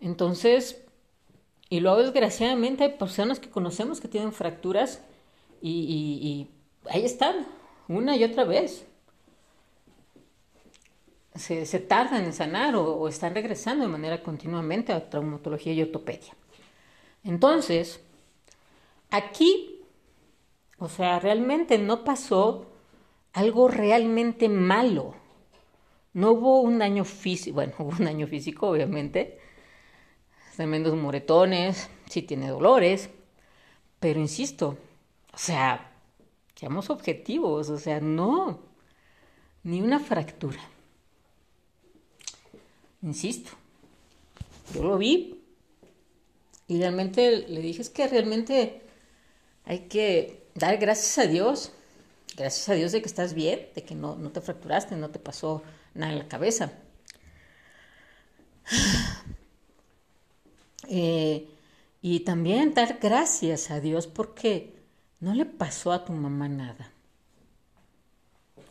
Entonces, 0.00 0.83
y 1.68 1.80
luego 1.80 2.02
desgraciadamente 2.02 2.84
hay 2.84 2.92
personas 2.92 3.40
que 3.40 3.50
conocemos 3.50 4.00
que 4.00 4.08
tienen 4.08 4.32
fracturas 4.32 5.00
y, 5.62 6.48
ahí 6.90 7.04
están, 7.04 7.46
una 7.88 8.16
y 8.16 8.24
otra 8.24 8.44
vez 8.44 8.86
se, 11.34 11.80
tardan 11.80 12.24
en 12.24 12.32
sanar 12.32 12.76
o, 12.76 13.08
están 13.08 13.34
regresando 13.34 13.84
de 13.84 13.90
manera 13.90 14.22
continuamente 14.22 14.92
a 14.92 15.08
traumatología 15.08 15.72
y 15.72 15.82
ortopedia. 15.82 16.34
Entonces, 17.24 18.00
aquí, 19.10 19.80
o 20.78 20.88
sea, 20.88 21.18
realmente 21.18 21.78
no 21.78 22.04
pasó 22.04 22.66
algo 23.32 23.68
realmente 23.68 24.48
malo. 24.48 25.14
No 26.12 26.32
hubo 26.32 26.60
un 26.60 26.78
daño 26.78 27.04
físico, 27.04 27.54
bueno, 27.54 27.72
hubo 27.78 27.90
un 27.98 28.04
daño 28.04 28.26
físico, 28.26 28.68
obviamente, 28.68 29.40
tremendos 30.56 30.96
moretones, 30.96 31.88
sí 32.08 32.22
tiene 32.22 32.48
dolores, 32.48 33.10
pero 34.00 34.20
insisto, 34.20 34.78
o 35.32 35.38
sea, 35.38 35.92
seamos 36.54 36.90
objetivos, 36.90 37.70
o 37.70 37.78
sea, 37.78 38.00
no, 38.00 38.60
ni 39.62 39.80
una 39.82 39.98
fractura. 39.98 40.60
Insisto, 43.02 43.50
yo 44.74 44.82
lo 44.82 44.96
vi 44.96 45.42
y 46.66 46.78
realmente 46.78 47.46
le 47.48 47.60
dije 47.60 47.82
es 47.82 47.90
que 47.90 48.08
realmente 48.08 48.82
hay 49.64 49.80
que 49.80 50.48
dar 50.54 50.76
gracias 50.78 51.18
a 51.18 51.30
Dios, 51.30 51.72
gracias 52.36 52.68
a 52.68 52.74
Dios 52.74 52.92
de 52.92 53.02
que 53.02 53.08
estás 53.08 53.34
bien, 53.34 53.68
de 53.74 53.82
que 53.82 53.94
no, 53.94 54.16
te 54.30 54.40
fracturaste, 54.40 54.96
no 54.96 55.10
te 55.10 55.18
pasó 55.18 55.62
nada 55.94 56.12
en 56.12 56.18
la 56.18 56.28
cabeza. 56.28 56.72
Eh, 60.88 61.48
y 62.02 62.20
también 62.20 62.74
dar 62.74 62.98
gracias 63.00 63.70
a 63.70 63.80
Dios 63.80 64.06
porque 64.06 64.74
no 65.20 65.34
le 65.34 65.46
pasó 65.46 65.92
a 65.92 66.04
tu 66.04 66.12
mamá 66.12 66.48
nada. 66.48 66.90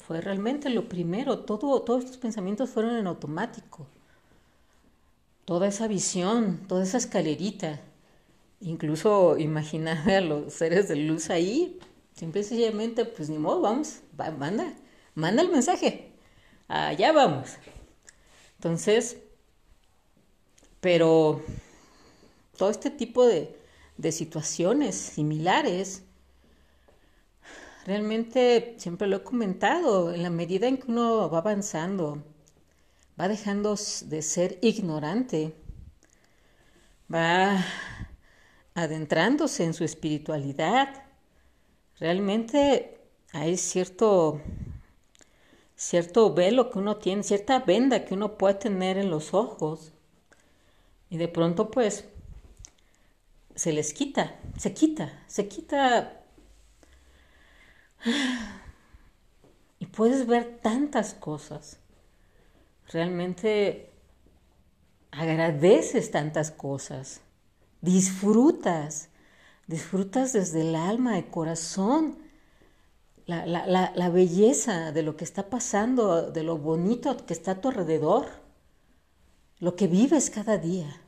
Fue 0.05 0.21
realmente 0.21 0.69
lo 0.69 0.87
primero, 0.87 1.39
todo, 1.39 1.81
todos 1.81 2.03
estos 2.03 2.17
pensamientos 2.17 2.69
fueron 2.69 2.95
en 2.95 3.07
automático. 3.07 3.87
Toda 5.45 5.67
esa 5.67 5.87
visión, 5.87 6.59
toda 6.67 6.83
esa 6.83 6.97
escalerita, 6.97 7.81
incluso 8.61 9.37
imaginar 9.37 10.09
a 10.09 10.21
los 10.21 10.53
seres 10.53 10.87
de 10.87 10.95
luz 10.97 11.29
ahí, 11.29 11.79
simple 12.15 12.41
y 12.41 12.43
sencillamente, 12.43 13.05
pues 13.05 13.29
ni 13.29 13.37
modo, 13.37 13.61
vamos, 13.61 14.01
manda, 14.37 14.73
manda 15.15 15.41
el 15.41 15.49
mensaje, 15.49 16.11
allá 16.67 17.11
vamos. 17.11 17.57
Entonces, 18.57 19.17
pero 20.79 21.41
todo 22.57 22.69
este 22.69 22.89
tipo 22.89 23.25
de, 23.25 23.57
de 23.97 24.11
situaciones 24.11 24.95
similares, 24.95 26.03
realmente 27.85 28.75
siempre 28.77 29.07
lo 29.07 29.17
he 29.17 29.23
comentado, 29.23 30.13
en 30.13 30.23
la 30.23 30.29
medida 30.29 30.67
en 30.67 30.77
que 30.77 30.91
uno 30.91 31.29
va 31.29 31.39
avanzando, 31.39 32.23
va 33.19 33.27
dejando 33.27 33.75
de 34.05 34.21
ser 34.21 34.59
ignorante, 34.61 35.55
va 37.13 37.63
adentrándose 38.73 39.63
en 39.63 39.73
su 39.73 39.83
espiritualidad. 39.83 41.03
Realmente 41.99 42.97
hay 43.31 43.57
cierto, 43.57 44.41
cierto 45.75 46.33
velo 46.33 46.69
que 46.71 46.79
uno 46.79 46.97
tiene, 46.97 47.23
cierta 47.23 47.59
venda 47.59 48.05
que 48.05 48.13
uno 48.13 48.37
puede 48.37 48.55
tener 48.55 48.97
en 48.97 49.09
los 49.09 49.33
ojos. 49.33 49.93
Y 51.09 51.17
de 51.17 51.27
pronto 51.27 51.69
pues 51.69 52.05
se 53.55 53.71
les 53.71 53.93
quita, 53.93 54.35
se 54.57 54.73
quita, 54.73 55.23
se 55.27 55.47
quita. 55.47 56.21
Y 59.79 59.85
puedes 59.87 60.25
ver 60.25 60.59
tantas 60.61 61.13
cosas. 61.13 61.79
Realmente 62.89 63.91
agradeces 65.11 66.11
tantas 66.11 66.51
cosas. 66.51 67.21
Disfrutas. 67.81 69.09
Disfrutas 69.67 70.33
desde 70.33 70.61
el 70.61 70.75
alma, 70.75 71.17
el 71.17 71.27
corazón. 71.27 72.17
La, 73.25 73.45
la, 73.45 74.09
belleza 74.09 74.91
de 74.91 75.01
lo 75.01 75.15
que 75.15 75.23
está 75.23 75.49
pasando, 75.49 76.29
de 76.31 76.43
lo 76.43 76.57
bonito 76.57 77.15
que 77.25 77.33
está 77.33 77.51
a 77.51 77.61
tu 77.61 77.69
alrededor. 77.69 78.27
Lo 79.59 79.75
que 79.75 79.87
vives 79.87 80.29
cada 80.29 80.57
día. 80.57 81.01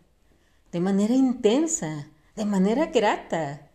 De 0.72 0.80
manera 0.80 1.14
intensa 1.14 2.10
de 2.36 2.46
manera 2.46 2.88
grata. 2.88 3.70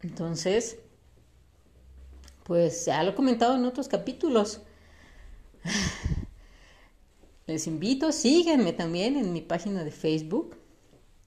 Entonces, 0.00 0.78
pues 2.44 2.86
ya 2.86 3.02
lo 3.02 3.10
he 3.10 3.14
comentado 3.14 3.54
en 3.56 3.64
otros 3.64 3.88
capítulos. 3.88 4.62
Les 7.46 7.66
invito, 7.66 8.12
síguenme 8.12 8.72
también 8.72 9.16
en 9.16 9.32
mi 9.32 9.40
página 9.40 9.84
de 9.84 9.90
Facebook 9.90 10.56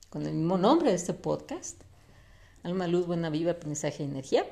con 0.09 0.25
el 0.25 0.33
mismo 0.33 0.57
nombre 0.57 0.89
de 0.89 0.95
este 0.95 1.13
podcast. 1.13 1.81
Alma, 2.63 2.87
luz, 2.87 3.05
buena 3.05 3.29
viva, 3.29 3.51
aprendizaje 3.51 4.03
y 4.03 4.07
energía. 4.07 4.45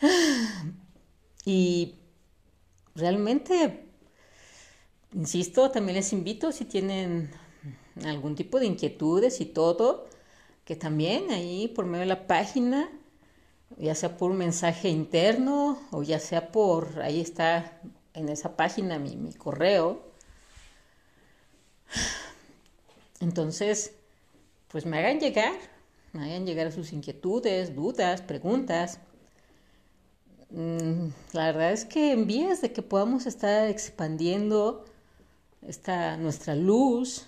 Y 1.44 1.96
realmente, 2.94 3.84
insisto, 5.12 5.72
también 5.72 5.96
les 5.96 6.12
invito 6.12 6.52
si 6.52 6.64
tienen 6.64 7.32
algún 8.04 8.34
tipo 8.34 8.58
de 8.58 8.66
inquietudes 8.66 9.40
y 9.40 9.46
todo, 9.46 10.06
que 10.64 10.76
también 10.76 11.30
ahí 11.30 11.68
por 11.68 11.86
medio 11.86 12.00
de 12.00 12.06
la 12.06 12.26
página, 12.26 12.90
ya 13.78 13.94
sea 13.94 14.16
por 14.16 14.30
un 14.30 14.38
mensaje 14.38 14.88
interno 14.88 15.78
o 15.90 16.02
ya 16.02 16.18
sea 16.18 16.52
por, 16.52 17.00
ahí 17.00 17.20
está 17.20 17.80
en 18.14 18.28
esa 18.28 18.56
página 18.56 18.98
mi, 18.98 19.16
mi 19.16 19.32
correo. 19.32 20.02
Entonces, 23.20 23.94
pues 24.68 24.86
me 24.86 24.98
hagan 24.98 25.20
llegar, 25.20 25.52
me 26.12 26.24
hagan 26.24 26.46
llegar 26.46 26.72
sus 26.72 26.92
inquietudes, 26.92 27.74
dudas, 27.74 28.22
preguntas. 28.22 28.98
Mm, 30.50 31.08
la 31.32 31.46
verdad 31.46 31.72
es 31.72 31.84
que 31.84 32.12
en 32.12 32.26
vías 32.26 32.60
de 32.60 32.72
que 32.72 32.82
podamos 32.82 33.26
estar 33.26 33.68
expandiendo 33.68 34.84
esta, 35.62 36.16
nuestra 36.16 36.54
luz, 36.54 37.26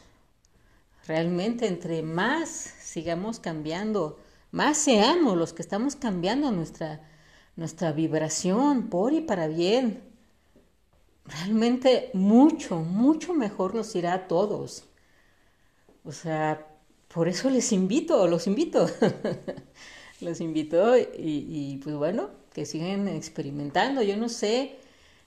Realmente 1.06 1.66
entre 1.66 2.02
más 2.02 2.48
sigamos 2.50 3.38
cambiando, 3.38 4.18
más 4.50 4.78
seamos 4.78 5.36
los 5.36 5.52
que 5.52 5.60
estamos 5.60 5.96
cambiando 5.96 6.50
nuestra, 6.50 7.02
nuestra 7.56 7.92
vibración 7.92 8.88
por 8.88 9.12
y 9.12 9.20
para 9.20 9.46
bien, 9.46 10.02
realmente 11.26 12.10
mucho, 12.14 12.76
mucho 12.78 13.34
mejor 13.34 13.74
nos 13.74 13.94
irá 13.94 14.14
a 14.14 14.28
todos. 14.28 14.84
O 16.04 16.12
sea, 16.12 16.66
por 17.12 17.28
eso 17.28 17.50
les 17.50 17.72
invito, 17.72 18.26
los 18.26 18.46
invito, 18.46 18.88
los 20.20 20.40
invito 20.40 20.96
y, 20.96 21.06
y, 21.18 21.80
pues 21.82 21.96
bueno, 21.96 22.30
que 22.52 22.64
sigan 22.64 23.08
experimentando. 23.08 24.02
Yo 24.02 24.16
no 24.16 24.30
sé 24.30 24.76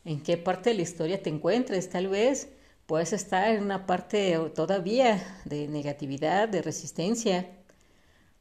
en 0.06 0.22
qué 0.24 0.38
parte 0.38 0.72
de 0.72 0.78
la 0.78 0.82
historia 0.82 1.22
te 1.22 1.30
encuentres, 1.30 1.90
tal 1.90 2.08
vez 2.08 2.50
puedes 2.88 3.14
estar 3.14 3.50
en 3.54 3.64
una 3.64 3.86
parte 3.86 4.38
todavía 4.56 5.42
de 5.46 5.68
negatividad, 5.68 6.50
de 6.50 6.62
resistencia, 6.64 7.48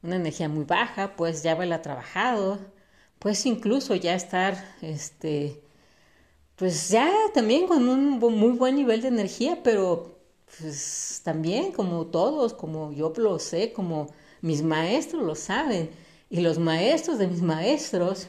una 0.03 0.17
energía 0.17 0.49
muy 0.49 0.65
baja, 0.65 1.17
pues 1.17 1.43
ya 1.43 1.53
haberla 1.53 1.83
trabajado, 1.83 2.59
puedes 3.19 3.45
incluso 3.47 3.95
ya 3.97 4.15
estar, 4.15 4.57
este, 4.83 5.63
pues 6.57 6.91
ya 6.91 7.11
también 7.35 7.67
con 7.67 7.89
un 7.89 8.19
muy 8.19 8.53
buen 8.53 8.77
nivel 8.77 9.03
de 9.03 9.09
energía, 9.09 9.61
pero 9.65 10.19
pues 10.59 11.21
también 11.25 11.73
como 11.73 12.07
todos, 12.07 12.55
como 12.55 12.93
yo 12.93 13.13
lo 13.17 13.39
sé, 13.39 13.73
como 13.73 14.09
mis 14.43 14.63
maestros 14.63 15.25
lo 15.25 15.35
saben, 15.35 15.91
y 16.31 16.41
los 16.41 16.59
maestros 16.59 17.19
de 17.19 17.29
mis 17.29 17.43
maestros, 17.43 18.29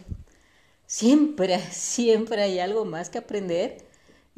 siempre, 0.87 1.59
siempre 1.71 2.41
hay 2.43 2.59
algo 2.59 2.85
más 2.85 3.09
que 3.09 3.19
aprender 3.19 3.86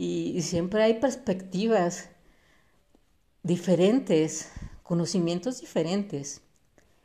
y, 0.02 0.42
siempre 0.44 0.82
hay 0.82 0.94
perspectivas 0.94 2.08
diferentes, 3.44 4.50
conocimientos 4.82 5.60
diferentes, 5.60 6.40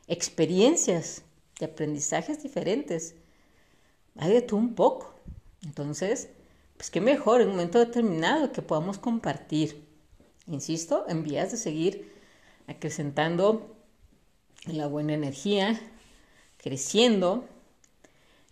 experiencias 0.07 1.23
de 1.59 1.65
aprendizajes 1.65 2.41
diferentes. 2.41 3.15
Hay 4.15 4.31
de 4.31 4.41
todo 4.41 4.61
un 4.61 4.75
poco. 4.75 5.13
Entonces, 5.65 6.29
pues 6.77 6.89
qué 6.89 7.01
mejor 7.01 7.41
en 7.41 7.49
un 7.49 7.55
momento 7.55 7.79
determinado 7.79 8.53
que 8.53 8.61
podamos 8.61 8.97
compartir. 8.97 9.85
Insisto, 10.47 11.03
en 11.09 11.23
vías 11.23 11.51
de 11.51 11.57
seguir 11.57 12.13
acrecentando 12.65 13.75
la 14.67 14.87
buena 14.87 15.15
energía, 15.15 15.77
creciendo 16.55 17.43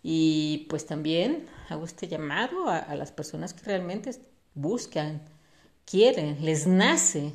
y 0.04 0.68
pues 0.70 0.86
también 0.86 1.48
hago 1.70 1.86
este 1.86 2.10
llamado 2.10 2.68
a, 2.68 2.78
a 2.78 2.96
las 2.96 3.14
personas 3.14 3.54
que 3.54 3.64
realmente 3.64 4.33
buscan, 4.56 5.22
quieren, 5.86 6.44
les 6.44 6.68
nace 6.68 7.34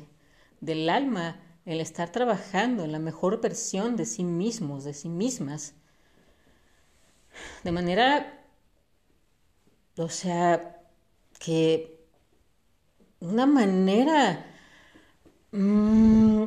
del 0.61 0.89
alma 0.89 1.39
el 1.65 1.81
estar 1.81 2.11
trabajando 2.11 2.83
en 2.83 2.91
la 2.91 2.99
mejor 2.99 3.41
versión 3.41 3.95
de 3.95 4.05
sí 4.05 4.23
mismos, 4.23 4.83
de 4.83 4.93
sí 4.93 5.09
mismas. 5.09 5.73
De 7.63 7.71
manera, 7.71 8.43
o 9.97 10.09
sea, 10.09 10.81
que 11.39 11.99
una 13.19 13.45
manera 13.45 14.45
mm, 15.51 16.43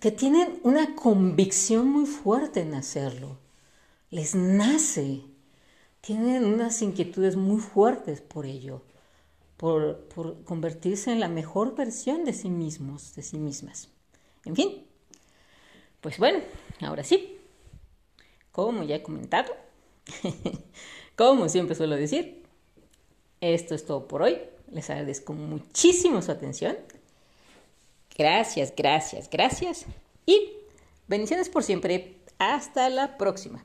que 0.00 0.10
tienen 0.10 0.60
una 0.62 0.94
convicción 0.94 1.88
muy 1.88 2.06
fuerte 2.06 2.60
en 2.60 2.74
hacerlo. 2.74 3.38
Les 4.10 4.34
nace 4.34 5.24
tienen 6.06 6.44
unas 6.44 6.82
inquietudes 6.82 7.34
muy 7.34 7.60
fuertes 7.60 8.20
por 8.20 8.46
ello, 8.46 8.80
por, 9.56 10.06
convertirse 10.44 11.10
en 11.10 11.18
la 11.18 11.28
mejor 11.28 11.74
versión 11.74 12.24
de 12.24 12.32
sí 12.32 12.48
mismos, 12.48 13.16
de 13.16 13.22
sí 13.22 13.38
mismas. 13.38 13.88
En 14.44 14.54
fin, 14.54 14.86
pues 16.00 16.18
bueno, 16.18 16.38
ahora 16.80 17.02
sí, 17.02 17.38
como 18.52 18.84
ya 18.84 18.94
he 18.94 19.02
comentado, 19.02 19.52
como 21.16 21.48
siempre 21.48 21.74
suelo 21.74 21.96
decir, 21.96 22.44
esto 23.40 23.74
es 23.74 23.84
todo 23.84 24.06
por 24.06 24.22
hoy. 24.22 24.38
Les 24.70 24.88
agradezco 24.90 25.32
muchísimo 25.32 26.22
su 26.22 26.30
atención. 26.30 26.76
Gracias, 28.16 28.72
gracias, 28.76 29.28
gracias. 29.28 29.86
Y 30.24 30.52
bendiciones 31.08 31.48
por 31.48 31.64
siempre. 31.64 32.20
Hasta 32.38 32.90
la 32.90 33.18
próxima. 33.18 33.64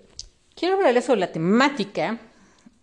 quiero 0.55 0.75
hablarles 0.75 1.05
sobre 1.05 1.21
la 1.21 1.31
temática 1.31 2.19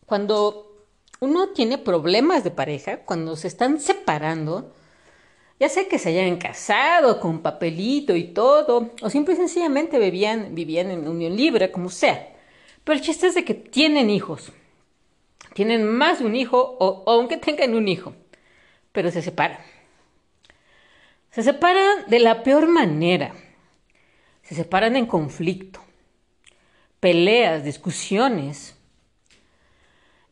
cuando 0.06 0.86
uno 1.20 1.48
tiene 1.48 1.78
problemas 1.78 2.44
de 2.44 2.50
pareja, 2.50 2.98
cuando 2.98 3.36
se 3.36 3.48
están 3.48 3.80
separando, 3.80 4.72
ya 5.60 5.68
sé 5.68 5.88
que 5.88 5.98
se 5.98 6.10
hayan 6.10 6.38
casado 6.38 7.18
con 7.18 7.40
papelito 7.40 8.14
y 8.14 8.24
todo, 8.28 8.92
o 9.02 9.10
simple 9.10 9.34
y 9.34 9.36
sencillamente 9.36 9.98
vivían, 9.98 10.54
vivían 10.54 10.90
en 10.90 11.08
unión 11.08 11.36
libre, 11.36 11.72
como 11.72 11.90
sea. 11.90 12.32
Pero 12.84 12.96
el 12.96 13.04
chiste 13.04 13.26
es 13.26 13.34
de 13.34 13.44
que 13.44 13.54
tienen 13.54 14.08
hijos. 14.08 14.52
Tienen 15.54 15.88
más 15.88 16.20
de 16.20 16.26
un 16.26 16.36
hijo, 16.36 16.76
o, 16.78 17.02
o 17.04 17.10
aunque 17.10 17.36
tengan 17.36 17.74
un 17.74 17.88
hijo, 17.88 18.14
pero 18.92 19.10
se 19.10 19.20
separan. 19.20 19.58
Se 21.32 21.42
separan 21.42 22.04
de 22.06 22.20
la 22.20 22.42
peor 22.44 22.68
manera. 22.68 23.34
se 24.42 24.54
separan 24.54 24.96
en 24.96 25.06
conflicto, 25.06 25.80
peleas, 27.00 27.64
discusiones. 27.64 28.76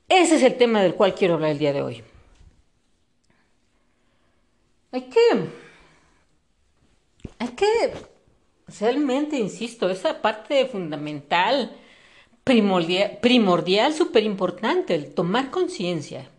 Ese 0.09 0.37
es 0.37 0.43
el 0.43 0.57
tema 0.57 0.83
del 0.83 0.95
cual 0.95 1.15
quiero 1.15 1.35
hablar 1.35 1.51
el 1.51 1.59
día 1.59 1.73
de 1.73 1.83
hoy. 1.83 2.05
Hay 4.93 5.03
que, 5.03 5.21
hay 7.39 7.49
que 7.49 7.93
realmente, 8.79 9.37
insisto, 9.37 9.91
esa 9.91 10.23
parte 10.23 10.67
fundamental, 10.67 11.77
primordial, 12.45 13.19
primordial 13.21 13.93
súper 13.93 14.23
importante, 14.23 14.95
el 14.95 15.13
tomar 15.13 15.51
conciencia. 15.51 16.31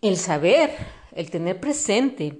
El 0.00 0.16
saber, 0.16 0.76
el 1.12 1.30
tener 1.30 1.58
presente, 1.58 2.38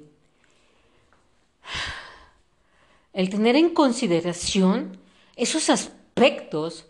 el 3.19 3.31
tener 3.31 3.57
en 3.57 3.71
consideración 3.71 4.97
esos 5.35 5.71
aspectos 5.71 6.87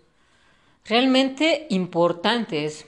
realmente 0.85 1.67
importantes 1.71 2.85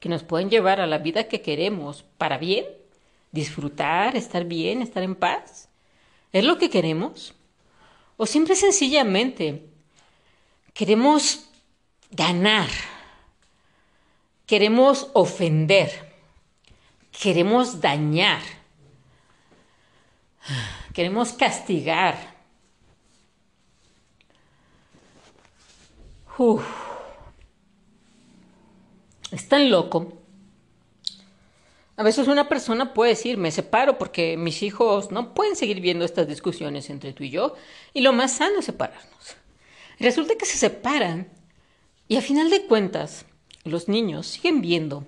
que 0.00 0.08
nos 0.08 0.22
pueden 0.22 0.48
llevar 0.48 0.80
a 0.80 0.86
la 0.86 0.96
vida 0.96 1.28
que 1.28 1.42
queremos 1.42 2.02
para 2.16 2.38
bien, 2.38 2.64
disfrutar, 3.30 4.16
estar 4.16 4.46
bien, 4.46 4.80
estar 4.80 5.02
en 5.02 5.14
paz. 5.14 5.68
¿Es 6.32 6.44
lo 6.44 6.56
que 6.56 6.70
queremos? 6.70 7.34
O 8.16 8.24
simple 8.24 8.54
y 8.54 8.56
sencillamente 8.56 9.68
queremos 10.72 11.50
ganar, 12.10 12.70
queremos 14.46 15.10
ofender, 15.12 16.10
queremos 17.12 17.82
dañar, 17.82 18.40
queremos 20.94 21.32
castigar. 21.34 22.34
Es 29.30 29.48
tan 29.48 29.70
loco. 29.70 30.20
A 31.96 32.02
veces 32.02 32.26
una 32.26 32.48
persona 32.48 32.94
puede 32.94 33.10
decir, 33.10 33.36
me 33.36 33.50
separo 33.50 33.98
porque 33.98 34.36
mis 34.36 34.62
hijos 34.62 35.12
no 35.12 35.34
pueden 35.34 35.54
seguir 35.54 35.80
viendo 35.80 36.04
estas 36.04 36.26
discusiones 36.26 36.90
entre 36.90 37.12
tú 37.12 37.22
y 37.22 37.30
yo, 37.30 37.54
y 37.92 38.00
lo 38.00 38.12
más 38.12 38.32
sano 38.32 38.60
es 38.60 38.64
separarnos. 38.64 39.36
Resulta 40.00 40.34
que 40.36 40.46
se 40.46 40.58
separan 40.58 41.28
y 42.08 42.16
a 42.16 42.22
final 42.22 42.50
de 42.50 42.66
cuentas 42.66 43.26
los 43.62 43.88
niños 43.88 44.26
siguen 44.26 44.60
viendo 44.60 45.06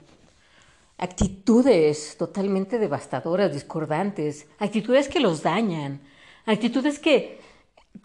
actitudes 0.98 2.16
totalmente 2.16 2.78
devastadoras, 2.78 3.52
discordantes, 3.52 4.46
actitudes 4.58 5.08
que 5.08 5.20
los 5.20 5.42
dañan, 5.42 6.00
actitudes 6.46 6.98
que, 6.98 7.40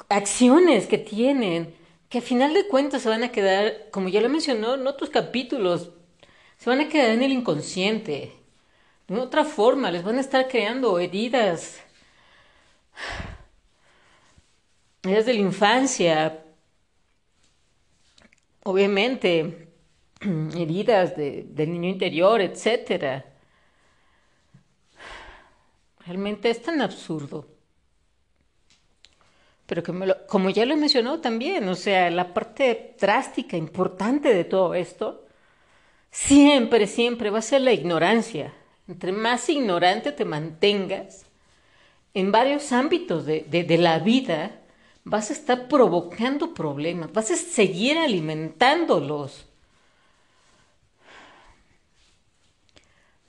acciones 0.09 0.87
que 0.87 0.97
tienen, 0.97 1.75
que 2.09 2.19
a 2.19 2.21
final 2.21 2.53
de 2.53 2.67
cuentas 2.67 3.01
se 3.01 3.09
van 3.09 3.23
a 3.23 3.31
quedar, 3.31 3.89
como 3.91 4.09
ya 4.09 4.21
lo 4.21 4.29
mencionó 4.29 4.75
en 4.75 4.85
otros 4.87 5.09
capítulos, 5.09 5.91
se 6.57 6.69
van 6.69 6.81
a 6.81 6.89
quedar 6.89 7.11
en 7.11 7.23
el 7.23 7.31
inconsciente. 7.31 8.33
De 9.07 9.19
otra 9.19 9.45
forma, 9.45 9.91
les 9.91 10.03
van 10.03 10.17
a 10.17 10.21
estar 10.21 10.47
creando 10.47 10.99
heridas, 10.99 11.79
heridas 15.03 15.25
de 15.25 15.33
la 15.33 15.39
infancia, 15.39 16.43
obviamente, 18.63 19.60
heridas 20.55 21.15
del 21.15 21.71
niño 21.71 21.89
interior, 21.89 22.41
etc. 22.41 23.23
Realmente 26.05 26.49
es 26.49 26.61
tan 26.61 26.81
absurdo. 26.81 27.47
Pero 29.65 29.83
que 29.83 30.15
como 30.27 30.49
ya 30.49 30.65
lo 30.65 30.73
he 30.73 30.77
mencionado 30.77 31.21
también, 31.21 31.67
o 31.69 31.75
sea, 31.75 32.09
la 32.09 32.33
parte 32.33 32.95
drástica, 32.99 33.55
importante 33.55 34.33
de 34.33 34.43
todo 34.43 34.73
esto, 34.73 35.25
siempre, 36.09 36.87
siempre 36.87 37.29
va 37.29 37.39
a 37.39 37.43
ser 37.43 37.61
la 37.61 37.71
ignorancia. 37.71 38.53
Entre 38.87 39.13
más 39.13 39.47
ignorante 39.47 40.11
te 40.11 40.25
mantengas 40.25 41.25
en 42.13 42.31
varios 42.31 42.73
ámbitos 42.73 43.25
de, 43.25 43.43
de 43.43 43.77
la 43.77 43.99
vida, 43.99 44.59
vas 45.05 45.29
a 45.29 45.33
estar 45.33 45.69
provocando 45.69 46.53
problemas, 46.53 47.13
vas 47.13 47.31
a 47.31 47.37
seguir 47.37 47.97
alimentándolos. 47.97 49.50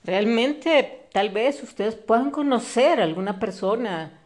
Realmente, 0.03 1.07
tal 1.11 1.29
vez 1.29 1.63
ustedes 1.63 1.95
puedan 1.95 2.31
conocer 2.31 2.99
a 2.99 3.03
alguna 3.03 3.39
persona, 3.39 4.19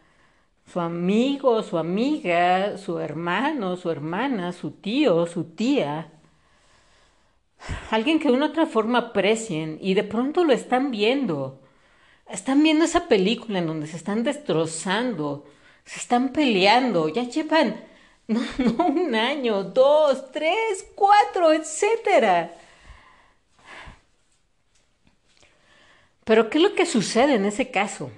su 0.72 0.80
amigo, 0.80 1.62
su 1.62 1.78
amiga, 1.78 2.76
su 2.78 2.98
hermano, 2.98 3.76
su 3.76 3.90
hermana, 3.90 4.52
su 4.52 4.72
tío, 4.72 5.26
su 5.26 5.44
tía, 5.44 6.10
alguien 7.90 8.18
que 8.18 8.28
de 8.28 8.34
una 8.34 8.46
otra 8.46 8.66
forma 8.66 8.98
aprecien 8.98 9.78
y 9.80 9.94
de 9.94 10.04
pronto 10.04 10.44
lo 10.44 10.52
están 10.52 10.90
viendo. 10.90 11.60
Están 12.28 12.62
viendo 12.62 12.84
esa 12.84 13.08
película 13.08 13.58
en 13.58 13.66
donde 13.66 13.86
se 13.86 13.96
están 13.96 14.22
destrozando, 14.22 15.46
se 15.84 15.98
están 16.00 16.32
peleando, 16.32 17.08
ya 17.08 17.22
llevan 17.24 17.84
no, 18.28 18.42
no 18.58 18.86
un 18.88 19.14
año, 19.14 19.64
dos, 19.64 20.30
tres, 20.32 20.86
cuatro, 20.94 21.52
etcétera. 21.52 22.52
Pero 26.28 26.50
¿qué 26.50 26.58
es 26.58 26.64
lo 26.64 26.74
que 26.74 26.84
sucede 26.84 27.36
en 27.36 27.46
ese 27.46 27.70
caso? 27.70 28.10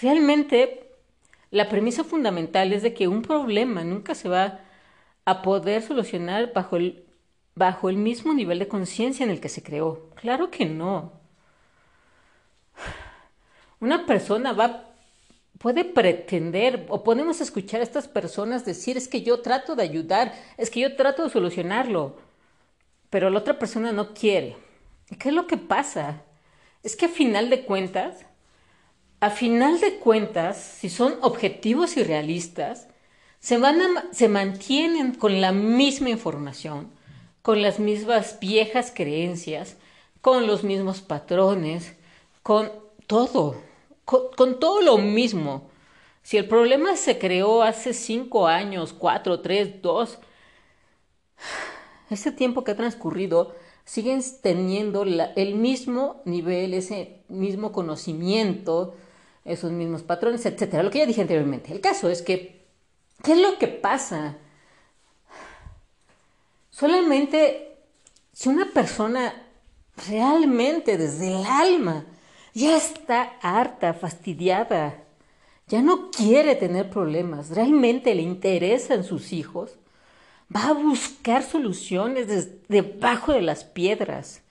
Realmente 0.00 0.92
la 1.50 1.68
premisa 1.68 2.04
fundamental 2.04 2.72
es 2.72 2.84
de 2.84 2.94
que 2.94 3.08
un 3.08 3.22
problema 3.22 3.82
nunca 3.82 4.14
se 4.14 4.28
va 4.28 4.60
a 5.24 5.42
poder 5.42 5.82
solucionar 5.82 6.52
bajo 6.52 6.76
el, 6.76 7.04
bajo 7.56 7.88
el 7.88 7.96
mismo 7.96 8.32
nivel 8.34 8.60
de 8.60 8.68
conciencia 8.68 9.24
en 9.24 9.30
el 9.30 9.40
que 9.40 9.48
se 9.48 9.64
creó. 9.64 10.10
Claro 10.14 10.48
que 10.52 10.64
no. 10.64 11.10
Una 13.80 14.06
persona 14.06 14.52
va 14.52 14.84
puede 15.58 15.84
pretender 15.84 16.86
o 16.88 17.02
podemos 17.02 17.40
escuchar 17.40 17.80
a 17.80 17.82
estas 17.82 18.06
personas 18.06 18.64
decir 18.64 18.96
es 18.96 19.08
que 19.08 19.22
yo 19.22 19.40
trato 19.40 19.74
de 19.74 19.82
ayudar, 19.82 20.32
es 20.56 20.70
que 20.70 20.78
yo 20.78 20.94
trato 20.94 21.24
de 21.24 21.30
solucionarlo, 21.30 22.16
pero 23.10 23.28
la 23.28 23.40
otra 23.40 23.58
persona 23.58 23.90
no 23.90 24.14
quiere. 24.14 24.56
¿Qué 25.18 25.30
es 25.30 25.34
lo 25.34 25.48
que 25.48 25.56
pasa? 25.56 26.22
Es 26.86 26.94
que 26.94 27.06
a 27.06 27.08
final 27.08 27.50
de 27.50 27.64
cuentas, 27.64 28.26
a 29.18 29.30
final 29.30 29.80
de 29.80 29.96
cuentas, 29.96 30.56
si 30.56 30.88
son 30.88 31.16
objetivos 31.20 31.96
y 31.96 32.04
realistas, 32.04 32.86
se, 33.40 33.58
van 33.58 33.80
se 34.12 34.28
mantienen 34.28 35.12
con 35.12 35.40
la 35.40 35.50
misma 35.50 36.10
información, 36.10 36.92
con 37.42 37.60
las 37.60 37.80
mismas 37.80 38.38
viejas 38.38 38.92
creencias, 38.94 39.78
con 40.20 40.46
los 40.46 40.62
mismos 40.62 41.00
patrones, 41.00 41.96
con 42.44 42.70
todo, 43.08 43.56
con, 44.04 44.60
todo 44.60 44.80
lo 44.80 44.96
mismo. 44.96 45.68
Si 46.22 46.36
el 46.36 46.46
problema 46.46 46.94
se 46.94 47.18
creó 47.18 47.64
hace 47.64 47.94
cinco 47.94 48.46
años, 48.46 48.92
cuatro, 48.92 49.40
tres, 49.40 49.82
dos, 49.82 50.20
ese 52.10 52.30
tiempo 52.30 52.62
que 52.62 52.70
ha 52.70 52.76
transcurrido 52.76 53.56
siguen 53.86 54.20
teniendo 54.42 55.04
el 55.04 55.54
mismo 55.54 56.20
nivel, 56.26 56.74
ese 56.74 57.22
mismo 57.28 57.72
conocimiento, 57.72 58.94
esos 59.44 59.70
mismos 59.70 60.02
patrones, 60.02 60.44
etcétera. 60.44 60.82
Lo 60.82 60.90
que 60.90 60.98
ya 60.98 61.06
dije 61.06 61.22
anteriormente. 61.22 61.72
El 61.72 61.80
caso 61.80 62.10
es 62.10 62.20
que, 62.20 62.66
¿qué 63.22 63.32
es 63.32 63.38
lo 63.38 63.56
que 63.58 63.68
pasa? 63.68 64.36
Solamente 66.70 67.78
si 68.32 68.50
una 68.50 68.66
persona 68.66 69.46
realmente 70.08 70.98
desde 70.98 71.28
el 71.28 71.46
alma 71.46 72.04
ya 72.52 72.76
está 72.76 73.36
harta, 73.40 73.94
fastidiada, 73.94 75.04
ya 75.68 75.80
no 75.80 76.10
quiere 76.10 76.54
tener 76.54 76.90
problemas, 76.90 77.50
realmente 77.50 78.14
le 78.14 78.22
interesan 78.22 79.04
sus 79.04 79.32
hijos, 79.32 79.78
va 80.54 80.68
a 80.68 80.72
buscar 80.72 81.42
soluciones 81.42 82.48
debajo 82.68 83.32
de 83.32 83.42
las 83.42 83.64
piedras. 83.64 84.42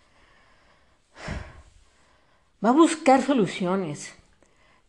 Va 2.63 2.69
a 2.69 2.73
buscar 2.73 3.21
soluciones. 3.21 4.13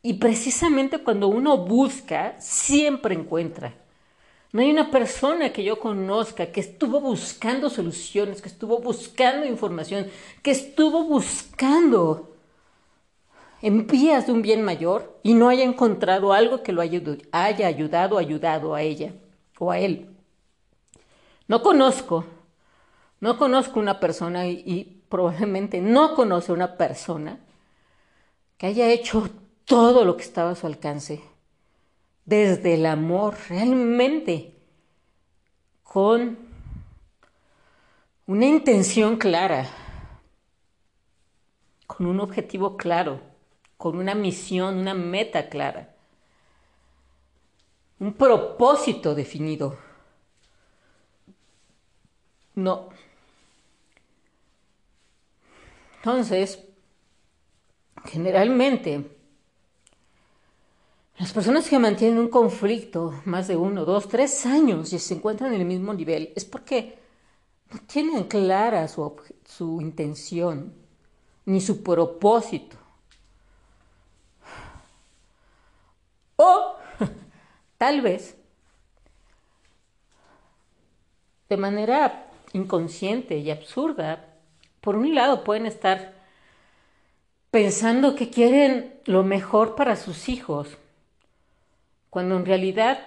Y 0.03 0.15
precisamente 0.15 0.99
cuando 0.99 1.29
uno 1.29 1.59
busca, 1.59 2.41
siempre 2.41 3.15
encuentra. 3.15 3.75
No 4.53 4.63
hay 4.63 4.71
una 4.71 4.91
persona 4.91 5.53
que 5.53 5.65
yo 5.65 5.79
conozca 5.79 6.47
que 6.47 6.61
estuvo 6.61 7.01
buscando 7.01 7.69
soluciones, 7.69 8.41
que 8.41 8.49
estuvo 8.49 8.79
buscando 8.79 9.45
información, 9.45 10.07
que 10.43 10.53
estuvo 10.53 11.05
buscando 11.05 12.37
en 13.61 13.87
vías 13.87 14.27
de 14.27 14.33
un 14.33 14.43
bien 14.43 14.63
mayor 14.63 15.19
y 15.23 15.35
no 15.35 15.49
haya 15.49 15.65
encontrado 15.65 16.33
algo 16.33 16.63
que 16.63 16.73
lo 16.73 16.81
haya, 16.81 17.01
haya 17.33 17.67
ayudado, 17.67 18.17
ayudado 18.17 18.75
a 18.75 18.83
ella 18.83 19.13
o 19.59 19.71
a 19.71 19.79
él. 19.79 20.16
No 21.49 21.63
conozco, 21.63 22.25
no 23.21 23.39
conozco 23.39 23.79
una 23.79 24.01
persona 24.01 24.47
y, 24.49 24.93
probablemente 25.09 25.81
no 25.81 26.17
conoce 26.17 26.51
una 26.53 26.77
persona 26.77 27.39
que 28.59 28.67
haya 28.67 28.91
hecho 28.91 29.31
todo 29.65 30.05
lo 30.05 30.17
que 30.17 30.25
estaba 30.25 30.51
a 30.51 30.57
su 30.57 30.67
alcance, 30.67 31.23
desde 32.25 32.75
el 32.75 32.87
amor, 32.87 33.37
realmente, 33.49 34.57
con 35.85 36.37
una 38.27 38.47
intención 38.47 39.17
clara, 39.17 39.69
con 41.87 42.07
un 42.07 42.19
objetivo 42.19 42.77
claro, 42.77 43.21
con 43.77 43.97
una 43.97 44.17
misión, 44.17 44.79
una 44.79 44.95
meta 44.95 45.49
clara, 45.49 45.95
un 48.01 48.13
propósito 48.15 49.15
definido. 49.15 49.86
No. 52.57 52.89
Entonces, 55.99 56.65
generalmente, 58.05 59.11
las 61.19 61.33
personas 61.33 61.69
que 61.69 61.79
mantienen 61.79 62.19
un 62.19 62.29
conflicto 62.29 63.21
más 63.25 63.49
de 63.49 63.57
uno, 63.57 63.85
dos, 63.85 64.09
tres 64.09 64.47
años 64.47 64.93
y 64.93 64.99
se 64.99 65.15
encuentran 65.15 65.53
en 65.53 65.61
el 65.61 65.67
mismo 65.67 65.93
nivel 65.93 66.33
es 66.35 66.45
porque 66.45 66.99
no 67.73 67.81
tienen 67.87 68.25
clara 68.25 68.89
su, 68.89 69.17
su 69.45 69.81
intención 69.81 70.73
ni 71.45 71.61
su 71.61 71.83
propósito. 71.83 72.77
O 76.37 76.77
tal 77.79 78.01
vez 78.01 78.37
de 81.49 81.57
manera 81.57 82.26
inconsciente 82.53 83.39
y 83.39 83.51
absurda, 83.51 84.35
por 84.81 84.97
un 84.97 85.15
lado 85.15 85.45
pueden 85.45 85.67
estar 85.67 86.15
pensando 87.51 88.15
que 88.15 88.31
quieren 88.31 89.01
lo 89.05 89.23
mejor 89.23 89.75
para 89.75 89.97
sus 89.97 90.29
hijos 90.29 90.79
cuando 92.11 92.37
en 92.37 92.47
realidad, 92.47 92.99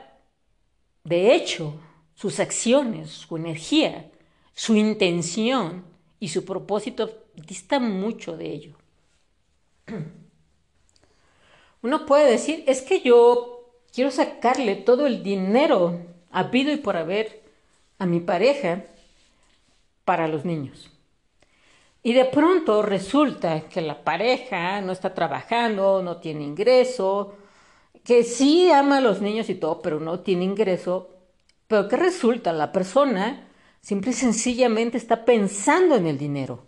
de 1.04 1.34
hecho, 1.34 1.74
sus 2.16 2.40
acciones, 2.40 3.10
su 3.10 3.38
energía, 3.38 4.12
su 4.54 4.76
intención 4.76 5.84
y 6.20 6.28
su 6.28 6.46
propósito 6.46 7.24
distan 7.34 7.92
mucho 8.00 8.38
de 8.38 8.52
ello. 8.52 8.76
Uno 11.82 12.06
puede 12.06 12.30
decir, 12.30 12.64
es 12.68 12.82
que 12.82 13.02
yo 13.02 13.72
quiero 13.94 14.12
sacarle 14.12 14.76
todo 14.76 15.08
el 15.08 15.24
dinero 15.24 16.02
habido 16.30 16.72
y 16.72 16.78
por 16.78 16.98
haber 16.98 17.42
a 17.98 18.06
mi 18.06 18.20
pareja 18.20 18.84
para 20.10 20.28
los 20.28 20.44
niños. 20.44 20.90
Y 22.02 22.14
de 22.14 22.26
pronto 22.26 22.82
resulta 22.82 23.70
que 23.70 23.80
la 23.80 24.04
pareja 24.04 24.82
no 24.82 24.92
está 24.92 25.14
trabajando, 25.14 26.02
no 26.02 26.18
tiene 26.18 26.46
ingreso, 26.46 27.36
que 28.04 28.24
sí 28.24 28.72
ama 28.72 28.98
a 28.98 29.02
los 29.02 29.22
niños 29.22 29.52
y 29.52 29.54
todo, 29.54 29.84
pero 29.84 30.00
no 30.00 30.22
tiene 30.22 30.46
ingreso, 30.46 31.12
pero 31.68 31.88
¿qué 31.88 31.96
resulta? 31.96 32.52
La 32.54 32.72
persona 32.72 33.50
simple 33.82 34.10
y 34.10 34.16
sencillamente 34.16 34.98
está 34.98 35.26
pensando 35.26 35.96
en 35.96 36.08
el 36.08 36.18
dinero 36.18 36.64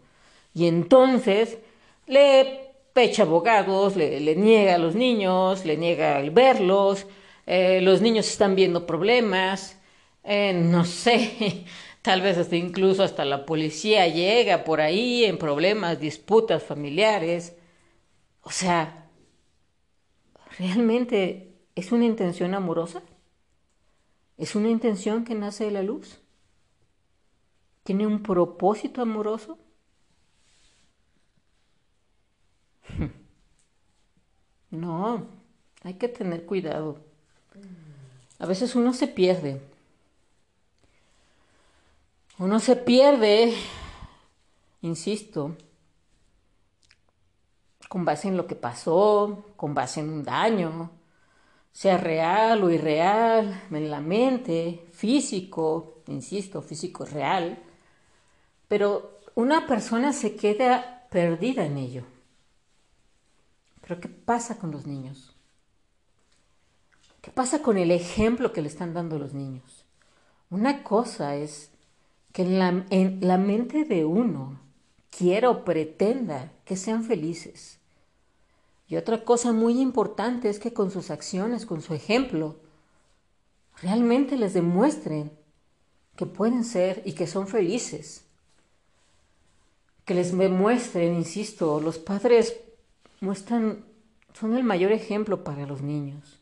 y 0.54 0.68
entonces 0.68 1.58
le 2.06 2.76
pecha 2.94 3.24
abogados, 3.24 3.96
le, 3.96 4.36
niega 4.36 4.76
a 4.76 4.78
los 4.78 4.94
niños, 4.94 5.66
le 5.66 5.78
niega 5.78 6.20
el 6.20 6.30
verlos, 6.30 7.08
eh, 7.48 7.82
los 7.82 8.02
niños 8.02 8.28
están 8.28 8.54
viendo 8.54 8.86
problemas, 8.86 9.80
eh, 10.24 10.54
no 10.54 10.86
sé, 10.86 11.66
tal 12.02 12.22
vez 12.22 12.38
hasta 12.38 12.56
incluso 12.56 13.04
hasta 13.04 13.26
la 13.26 13.46
policía 13.46 14.08
llega 14.08 14.64
por 14.64 14.82
ahí 14.82 15.26
en 15.26 15.38
problemas, 15.38 16.00
disputas 16.00 16.64
familiares. 16.64 17.56
O 18.44 18.52
sea, 18.52 19.02
¿Realmente 20.58 21.54
es 21.76 21.92
una 21.92 22.06
intención 22.06 22.54
amorosa? 22.54 23.02
¿Es 24.38 24.56
una 24.56 24.70
intención 24.70 25.24
que 25.24 25.36
nace 25.36 25.66
de 25.66 25.72
la 25.72 25.84
luz? 25.84 26.20
¿Tiene 27.84 28.06
un 28.06 28.22
propósito 28.24 29.02
amoroso? 29.02 29.58
No, 34.70 35.28
hay 35.84 35.96
que 35.96 36.08
tener 36.08 36.46
cuidado. 36.46 36.98
A 38.40 38.46
veces 38.46 38.74
uno 38.74 38.94
se 38.94 39.06
pierde. 39.08 39.62
Uno 42.42 42.60
se 42.60 42.76
pierde, 42.76 43.54
insisto, 44.82 45.56
con 47.88 48.04
base 48.04 48.30
en 48.30 48.36
lo 48.36 48.48
que 48.48 48.56
pasó, 48.56 49.54
con 49.56 49.76
base 49.76 50.00
en 50.00 50.10
un 50.10 50.24
daño, 50.24 50.90
sea 51.72 51.98
real 52.00 52.64
o 52.64 52.72
irreal, 52.72 53.66
en 53.70 53.92
la 53.92 54.02
mente, 54.02 54.88
físico, 54.92 56.02
insisto, 56.08 56.64
físico 56.64 57.06
real, 57.06 57.62
pero 58.68 59.20
una 59.36 59.68
persona 59.68 60.12
se 60.12 60.36
queda 60.36 61.08
perdida 61.12 61.64
en 61.64 61.78
ello. 61.78 62.06
Pero 63.82 64.02
¿qué 64.02 64.10
pasa 64.10 64.58
con 64.58 64.72
los 64.72 64.88
niños? 64.88 65.36
¿Qué 67.22 67.30
pasa 67.30 67.62
con 67.62 67.78
el 67.78 67.92
ejemplo 67.92 68.52
que 68.52 68.64
le 68.64 68.68
están 68.68 68.96
dando 68.96 69.20
los 69.20 69.36
niños? 69.36 69.86
Una 70.50 70.84
cosa 70.84 71.36
es 71.36 71.71
que 72.34 72.44
en 72.44 72.60
la, 72.60 72.86
en 72.90 73.20
la 73.22 73.38
mente 73.38 73.86
de 73.86 74.06
uno 74.06 74.60
quiera 75.10 75.50
o 75.50 75.64
pretenda 75.66 76.52
que 76.66 76.78
sean 76.78 77.04
felices 77.04 77.82
y 78.92 78.98
otra 78.98 79.24
cosa 79.24 79.54
muy 79.54 79.80
importante 79.80 80.50
es 80.50 80.60
que 80.60 80.74
con 80.74 80.92
sus 80.92 81.12
acciones, 81.12 81.66
con 81.66 81.82
su 81.82 81.94
ejemplo, 81.94 82.58
realmente 83.82 84.36
les 84.36 84.54
demuestren 84.54 85.32
que 86.18 86.26
pueden 86.26 86.66
ser 86.66 87.02
y 87.06 87.14
que 87.14 87.26
son 87.26 87.48
felices. 87.48 88.26
Que 90.04 90.14
les 90.14 90.38
demuestren, 90.38 91.16
insisto, 91.16 91.80
los 91.80 92.00
padres 92.00 92.58
muestran, 93.22 93.86
son 94.34 94.58
el 94.58 94.66
mayor 94.66 94.92
ejemplo 94.92 95.46
para 95.46 95.66
los 95.66 95.82
niños. 95.82 96.42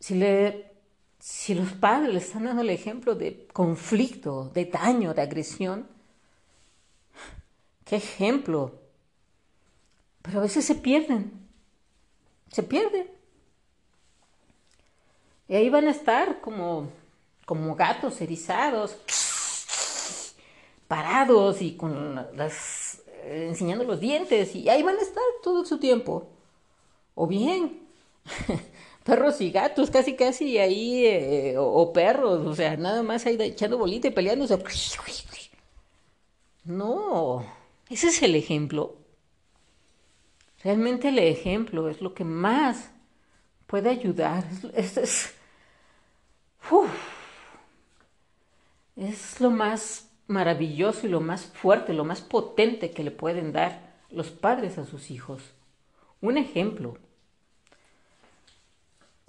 Si, 0.00 0.16
le, 0.16 0.67
si 1.18 1.54
los 1.54 1.72
padres 1.72 2.12
le 2.12 2.18
están 2.18 2.44
dando 2.44 2.62
el 2.62 2.70
ejemplo 2.70 3.14
de 3.14 3.46
conflicto, 3.52 4.50
de 4.54 4.66
daño, 4.66 5.14
de 5.14 5.22
agresión, 5.22 5.86
¿qué 7.84 7.96
ejemplo 7.96 8.74
pero 10.28 10.40
a 10.40 10.42
veces 10.42 10.66
se 10.66 10.74
pierden, 10.74 11.32
se 12.52 12.62
pierden. 12.62 13.10
Y 15.48 15.54
ahí 15.54 15.70
van 15.70 15.88
a 15.88 15.92
estar 15.92 16.42
como, 16.42 16.90
como 17.46 17.74
gatos 17.74 18.20
erizados, 18.20 18.94
parados 20.86 21.62
y 21.62 21.76
con 21.76 22.14
las, 22.36 23.00
enseñando 23.24 23.84
los 23.84 24.00
dientes, 24.00 24.54
y 24.54 24.68
ahí 24.68 24.82
van 24.82 24.98
a 24.98 25.02
estar 25.02 25.22
todo 25.42 25.64
su 25.64 25.78
tiempo. 25.78 26.28
O 27.14 27.26
bien, 27.26 27.88
perros 29.08 29.40
y 29.40 29.50
gatos, 29.50 29.90
casi 29.90 30.14
casi 30.14 30.58
ahí, 30.58 31.06
eh, 31.06 31.54
o, 31.56 31.92
perros, 31.94 32.46
o 32.46 32.54
sea, 32.54 32.76
nada 32.76 33.02
más 33.02 33.24
ahí 33.24 33.38
echando 33.40 33.78
bolita 33.78 34.08
y 34.08 34.10
peleándose. 34.10 34.58
No, 36.64 37.42
ese 37.88 38.08
es 38.08 38.22
el 38.22 38.34
ejemplo. 38.34 38.98
Realmente 40.62 41.08
el 41.08 41.18
ejemplo 41.20 41.88
es 41.88 42.02
lo 42.02 42.12
que 42.12 42.24
más 42.24 42.90
puede 43.66 43.88
ayudar. 43.88 44.44
Es, 44.74 44.98
es, 44.98 45.34
es 48.96 49.40
lo 49.40 49.50
más 49.50 50.10
maravilloso 50.26 51.06
y 51.06 51.10
lo 51.10 51.22
más 51.22 51.46
fuerte, 51.46 51.94
lo 51.94 52.04
más 52.04 52.20
potente 52.20 52.90
que 52.90 53.04
le 53.04 53.10
pueden 53.10 53.52
dar 53.52 53.96
los 54.10 54.30
padres 54.30 54.76
a 54.76 54.84
sus 54.84 55.10
hijos. 55.10 55.42
Un 56.20 56.36
ejemplo. 56.36 56.98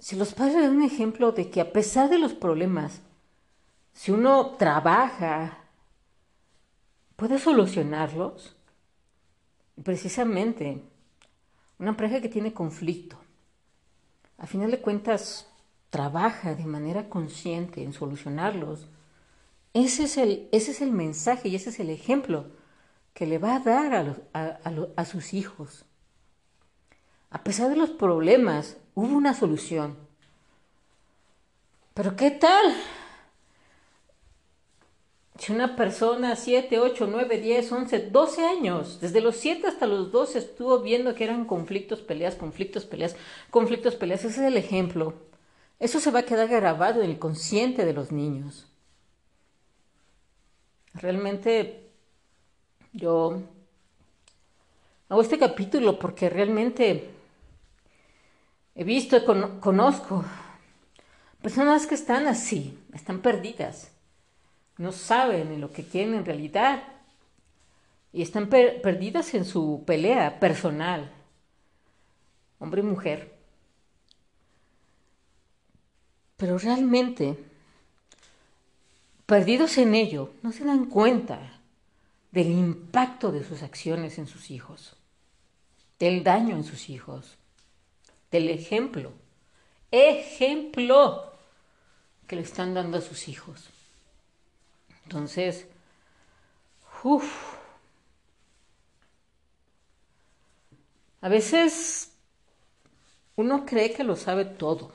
Si 0.00 0.16
los 0.16 0.32
padres 0.32 0.54
dan 0.54 0.76
un 0.76 0.82
ejemplo 0.82 1.32
de 1.32 1.50
que 1.50 1.60
a 1.60 1.72
pesar 1.72 2.08
de 2.08 2.18
los 2.18 2.32
problemas, 2.32 3.02
si 3.92 4.10
uno 4.10 4.56
trabaja, 4.58 5.58
puede 7.16 7.38
solucionarlos, 7.38 8.56
precisamente 9.84 10.82
una 11.78 11.98
pareja 11.98 12.22
que 12.22 12.30
tiene 12.30 12.54
conflicto, 12.54 13.18
a 14.38 14.46
final 14.46 14.70
de 14.70 14.80
cuentas, 14.80 15.46
trabaja 15.90 16.54
de 16.54 16.64
manera 16.64 17.10
consciente 17.10 17.82
en 17.82 17.92
solucionarlos. 17.92 18.88
Ese 19.74 20.04
es 20.04 20.16
el, 20.16 20.48
ese 20.50 20.70
es 20.70 20.80
el 20.80 20.92
mensaje 20.92 21.48
y 21.50 21.56
ese 21.56 21.68
es 21.68 21.78
el 21.78 21.90
ejemplo 21.90 22.46
que 23.12 23.26
le 23.26 23.36
va 23.36 23.56
a 23.56 23.60
dar 23.60 24.16
a, 24.32 24.60
a 24.96 25.04
sus 25.04 25.34
hijos. 25.34 25.84
A 27.28 27.44
pesar 27.44 27.68
de 27.68 27.76
los 27.76 27.90
problemas, 27.90 28.78
hubo 29.00 29.16
una 29.16 29.34
solución. 29.34 29.96
Pero 31.94 32.16
¿qué 32.16 32.30
tal? 32.30 32.74
Si 35.38 35.52
una 35.52 35.74
persona 35.74 36.36
7, 36.36 36.78
8, 36.78 37.08
9, 37.10 37.38
10, 37.38 37.72
11, 37.72 38.10
12 38.10 38.44
años, 38.44 39.00
desde 39.00 39.22
los 39.22 39.36
7 39.36 39.66
hasta 39.66 39.86
los 39.86 40.12
12 40.12 40.38
estuvo 40.38 40.80
viendo 40.80 41.14
que 41.14 41.24
eran 41.24 41.46
conflictos, 41.46 42.02
peleas, 42.02 42.34
conflictos, 42.34 42.84
peleas, 42.84 43.16
conflictos, 43.50 43.96
peleas, 43.96 44.24
ese 44.24 44.40
es 44.42 44.46
el 44.46 44.58
ejemplo. 44.58 45.14
Eso 45.78 45.98
se 45.98 46.10
va 46.10 46.20
a 46.20 46.24
quedar 46.24 46.48
grabado 46.48 47.02
en 47.02 47.10
el 47.10 47.18
consciente 47.18 47.86
de 47.86 47.94
los 47.94 48.12
niños. 48.12 48.66
Realmente 50.92 51.88
yo 52.92 53.40
hago 55.08 55.22
este 55.22 55.38
capítulo 55.38 55.98
porque 55.98 56.28
realmente 56.28 57.19
he 58.74 58.84
visto, 58.84 59.16
y 59.16 59.24
conozco 59.60 60.24
personas 61.42 61.86
que 61.86 61.94
están 61.94 62.26
así, 62.26 62.78
están 62.92 63.20
perdidas 63.20 63.90
no 64.80 64.92
saben 64.92 65.52
en 65.52 65.60
lo 65.60 65.70
que 65.70 65.84
quieren 65.84 66.14
en 66.14 66.24
realidad 66.24 66.82
y 68.14 68.22
están 68.22 68.48
perdidas 68.48 69.34
en 69.34 69.44
su 69.44 69.84
pelea 69.86 70.40
personal, 70.40 71.12
hombre 72.58 72.80
y 72.80 72.84
mujer. 72.84 73.36
Pero 76.38 76.56
realmente, 76.56 77.36
perdidos 79.26 79.76
en 79.76 79.94
ello, 79.94 80.32
no 80.42 80.50
se 80.50 80.64
dan 80.64 80.86
cuenta 80.86 81.60
del 82.32 82.50
impacto 82.50 83.30
de 83.30 83.44
sus 83.44 83.62
acciones 83.62 84.16
en 84.16 84.26
sus 84.26 84.50
hijos, 84.50 84.96
del 85.98 86.24
daño 86.24 86.56
en 86.56 86.64
sus 86.64 86.88
hijos, 86.88 87.36
del 88.30 88.48
ejemplo, 88.50 89.12
ejemplo 89.90 91.32
que 92.26 92.36
le 92.36 92.42
están 92.42 92.74
dando 92.74 92.98
a 92.98 93.00
sus 93.00 93.28
hijos. 93.28 93.68
Entonces, 95.04 95.66
uff, 97.02 97.56
a 101.20 101.28
veces 101.28 102.12
uno 103.36 103.66
cree 103.66 103.92
que 103.92 104.04
lo 104.04 104.14
sabe 104.14 104.44
todo, 104.44 104.92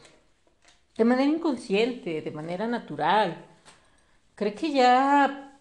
de 0.98 1.04
manera 1.04 1.30
inconsciente, 1.30 2.22
de 2.22 2.32
manera 2.32 2.68
natural. 2.68 3.46
Cree 4.36 4.54
que 4.54 4.72
ya, 4.72 5.60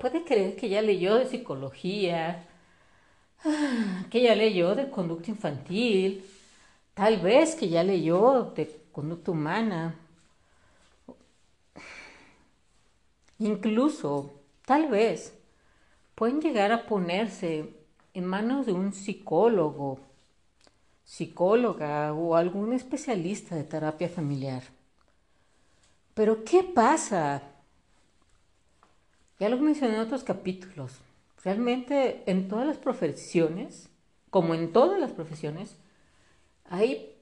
puede 0.00 0.24
creer 0.24 0.54
que 0.56 0.68
ya 0.68 0.82
leyó 0.82 1.16
de 1.16 1.26
psicología, 1.26 2.46
que 4.10 4.22
ya 4.22 4.34
leyó 4.36 4.74
de 4.74 4.88
conducta 4.90 5.30
infantil, 5.30 6.24
tal 6.94 7.20
vez 7.20 7.54
que 7.54 7.68
ya 7.68 7.82
leyó 7.82 8.52
de 8.54 8.80
conducta 8.92 9.30
humana, 9.30 9.98
Incluso, 13.42 14.34
tal 14.64 14.88
vez, 14.88 15.36
pueden 16.14 16.40
llegar 16.40 16.70
a 16.70 16.86
ponerse 16.86 17.74
en 18.14 18.24
manos 18.24 18.66
de 18.66 18.72
un 18.72 18.92
psicólogo, 18.92 19.98
psicóloga 21.04 22.12
o 22.12 22.36
algún 22.36 22.72
especialista 22.72 23.56
de 23.56 23.64
terapia 23.64 24.08
familiar. 24.08 24.62
Pero 26.14 26.44
¿qué 26.44 26.62
pasa? 26.62 27.42
Ya 29.40 29.48
lo 29.48 29.56
mencioné 29.58 29.94
en 29.94 30.02
otros 30.02 30.22
capítulos. 30.22 31.00
Realmente 31.42 32.22
en 32.30 32.46
todas 32.46 32.64
las 32.64 32.76
profesiones, 32.76 33.88
como 34.30 34.54
en 34.54 34.72
todas 34.72 35.00
las 35.00 35.10
profesiones, 35.10 35.74
hay 36.72 37.14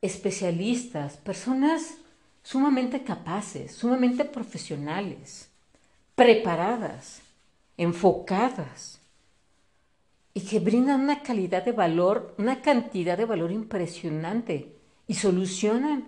especialistas, 0.00 1.16
personas 1.16 1.96
sumamente 2.44 3.02
capaces, 3.02 3.72
sumamente 3.72 4.24
profesionales 4.24 5.50
preparadas, 6.14 7.20
enfocadas 7.76 9.00
y 10.34 10.42
que 10.42 10.60
brindan 10.60 11.00
una 11.00 11.20
calidad 11.20 11.64
de 11.64 11.72
valor, 11.72 12.36
una 12.38 12.62
cantidad 12.62 13.18
de 13.18 13.24
valor 13.24 13.50
impresionante 13.50 14.72
y 15.08 15.14
solucionan 15.14 16.06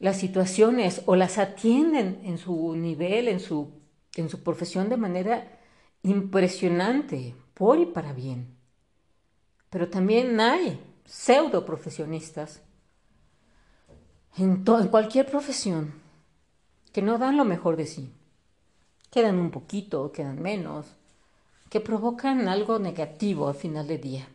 las 0.00 0.18
situaciones 0.18 1.02
o 1.06 1.14
las 1.14 1.38
atienden 1.38 2.20
en 2.24 2.36
su 2.36 2.74
nivel, 2.74 3.28
en 3.28 3.38
su, 3.38 3.70
en 4.16 4.28
su 4.28 4.42
profesión 4.42 4.88
de 4.88 4.96
manera 4.96 5.60
impresionante, 6.02 7.36
por 7.54 7.78
y 7.78 7.86
para 7.86 8.12
bien. 8.12 8.48
Pero 9.70 9.88
también 9.88 10.40
hay 10.40 10.80
pseudo 11.04 11.64
profesionistas 11.64 12.62
en, 14.36 14.64
cualquier 14.64 15.26
profesión 15.26 15.94
que 16.92 17.02
no 17.02 17.18
dan 17.18 17.36
lo 17.36 17.44
mejor 17.44 17.76
de 17.76 17.86
sí 17.86 18.12
quedan 19.10 19.38
un 19.38 19.50
poquito, 19.50 20.10
quedan 20.10 20.40
menos, 20.40 20.86
que 21.68 21.80
provocan 21.80 22.48
algo 22.48 22.78
negativo 22.78 23.46
al 23.46 23.54
final 23.54 23.86
del 23.86 24.00
día. 24.00 24.26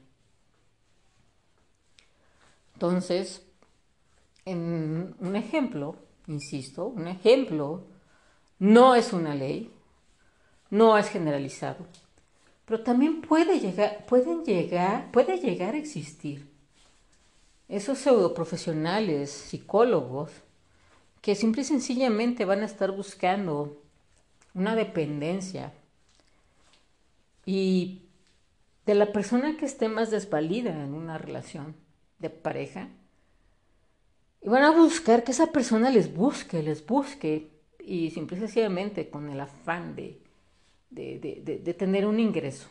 Entonces, 2.73 3.43
en 4.45 5.15
un 5.19 5.35
ejemplo, 5.35 5.95
insisto, 6.27 6.85
un 6.85 7.07
ejemplo 7.07 7.85
no 8.59 8.93
es 8.93 9.13
una 9.13 9.33
ley, 9.33 9.73
no 10.69 10.95
es 10.95 11.09
generalizado, 11.09 11.87
pero 12.65 12.83
también 12.83 13.21
puede 13.21 13.59
llegar, 13.59 14.05
pueden 14.05 14.43
llegar, 14.43 15.11
puede 15.11 15.37
llegar 15.39 15.73
a 15.73 15.79
existir 15.79 16.56
esos 17.69 17.97
pseudoprofesionales, 17.99 19.29
psicólogos, 19.29 20.31
que 21.21 21.35
simple 21.35 21.63
y 21.63 21.65
sencillamente 21.65 22.45
van 22.45 22.61
a 22.61 22.65
estar 22.65 22.91
buscando 22.91 23.81
una 24.53 24.75
dependencia. 24.75 25.73
Y 27.45 28.01
de 28.85 28.95
la 28.95 29.11
persona 29.11 29.57
que 29.57 29.65
esté 29.65 29.89
más 29.89 30.11
desvalida 30.11 30.71
en 30.71 30.93
una 30.93 31.17
relación 31.17 31.75
de 32.19 32.29
pareja, 32.29 32.89
y 34.41 34.49
van 34.49 34.63
a 34.63 34.71
buscar 34.71 35.23
que 35.23 35.31
esa 35.31 35.51
persona 35.51 35.89
les 35.89 36.13
busque, 36.13 36.63
les 36.63 36.85
busque, 36.85 37.49
y 37.79 38.11
simple 38.11 38.37
y 38.37 38.39
sencillamente 38.41 39.09
con 39.09 39.29
el 39.29 39.39
afán 39.39 39.95
de, 39.95 40.21
de, 40.89 41.59
de 41.63 41.73
tener 41.73 42.05
un 42.05 42.19
ingreso. 42.19 42.67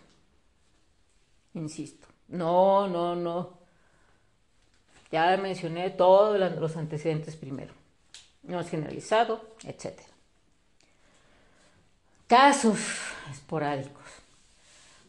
Insisto, 1.54 2.06
no, 2.28 2.86
no, 2.86 3.16
no. 3.16 3.55
Ya 5.10 5.36
mencioné 5.36 5.90
todos 5.90 6.38
los 6.58 6.76
antecedentes 6.76 7.36
primero. 7.36 7.72
No 8.42 8.60
es 8.60 8.68
generalizado, 8.68 9.44
etcétera 9.64 10.16
casos 12.26 12.78
esporádicos. 13.30 14.04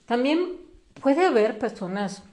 También 0.06 0.58
puede 1.02 1.26
haber 1.26 1.58
personas 1.60 2.24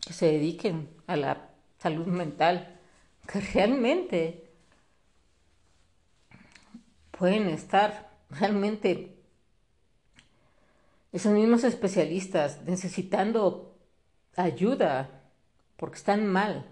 que 0.00 0.12
se 0.12 0.26
dediquen 0.26 0.88
a 1.06 1.16
la 1.16 1.48
salud 1.78 2.06
mental, 2.06 2.80
que 3.26 3.40
realmente 3.40 4.50
pueden 7.12 7.48
estar 7.48 8.10
realmente 8.30 9.16
esos 11.12 11.32
mismos 11.32 11.62
especialistas 11.64 12.62
necesitando 12.62 13.76
ayuda 14.36 15.22
porque 15.76 15.96
están 15.96 16.26
mal. 16.26 16.64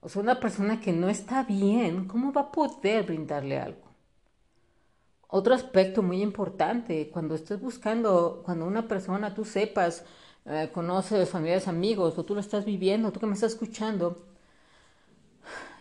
O 0.00 0.08
sea, 0.08 0.22
una 0.22 0.40
persona 0.40 0.80
que 0.80 0.92
no 0.92 1.08
está 1.08 1.44
bien, 1.44 2.06
¿cómo 2.06 2.32
va 2.32 2.42
a 2.42 2.52
poder 2.52 3.04
brindarle 3.04 3.58
algo? 3.58 3.90
Otro 5.28 5.54
aspecto 5.54 6.02
muy 6.02 6.22
importante, 6.22 7.08
cuando 7.10 7.34
estés 7.34 7.60
buscando, 7.60 8.42
cuando 8.44 8.66
una 8.66 8.88
persona 8.88 9.34
tú 9.34 9.44
sepas, 9.44 10.04
eh, 10.46 10.70
conoces 10.72 11.28
familiares, 11.28 11.68
amigos, 11.68 12.18
o 12.18 12.24
tú 12.24 12.34
lo 12.34 12.40
estás 12.40 12.64
viviendo, 12.64 13.12
tú 13.12 13.20
que 13.20 13.26
me 13.26 13.34
estás 13.34 13.52
escuchando, 13.52 14.26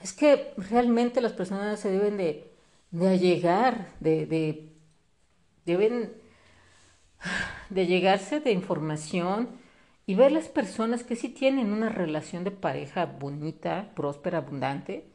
es 0.01 0.13
que 0.13 0.53
realmente 0.57 1.21
las 1.21 1.33
personas 1.33 1.79
se 1.79 1.91
deben 1.91 2.17
de, 2.17 2.51
de 2.91 3.07
allegar, 3.07 3.93
de, 3.99 4.25
de, 4.25 4.69
deben 5.65 6.13
de 7.69 7.87
llegarse 7.87 8.39
de 8.39 8.51
información 8.51 9.49
y 10.09 10.15
ver 10.15 10.31
las 10.31 10.47
personas 10.47 11.03
que 11.03 11.15
sí 11.15 11.29
tienen 11.29 11.71
una 11.71 11.89
relación 11.89 12.43
de 12.43 12.49
pareja 12.49 13.05
bonita, 13.05 13.91
próspera, 13.93 14.39
abundante, 14.39 15.05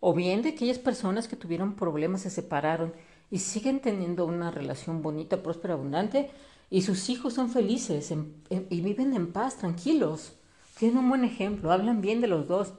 o 0.00 0.12
bien 0.12 0.42
de 0.42 0.48
aquellas 0.48 0.80
personas 0.80 1.28
que 1.28 1.36
tuvieron 1.36 1.76
problemas, 1.76 2.22
se 2.22 2.30
separaron 2.30 2.92
y 3.30 3.38
siguen 3.38 3.78
teniendo 3.78 4.26
una 4.26 4.50
relación 4.50 5.02
bonita, 5.02 5.40
próspera, 5.40 5.74
abundante, 5.74 6.32
y 6.68 6.82
sus 6.82 7.10
hijos 7.10 7.34
son 7.34 7.48
felices 7.48 8.12
y 8.50 8.80
viven 8.80 9.14
en 9.14 9.32
paz, 9.32 9.56
tranquilos. 9.56 10.32
Tienen 10.76 10.98
un 10.98 11.08
buen 11.10 11.22
ejemplo, 11.22 11.70
hablan 11.70 12.00
bien 12.00 12.20
de 12.20 12.26
los 12.26 12.48
dos. 12.48 12.72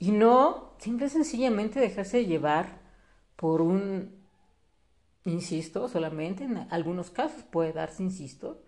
Y 0.00 0.10
no 0.10 0.72
simple 0.78 1.06
y 1.06 1.10
sencillamente 1.10 1.78
dejarse 1.78 2.26
llevar 2.26 2.80
por 3.36 3.60
un, 3.60 4.10
insisto, 5.24 5.88
solamente 5.88 6.42
en 6.42 6.66
algunos 6.70 7.10
casos 7.10 7.44
puede 7.44 7.72
darse, 7.72 8.02
insisto, 8.02 8.60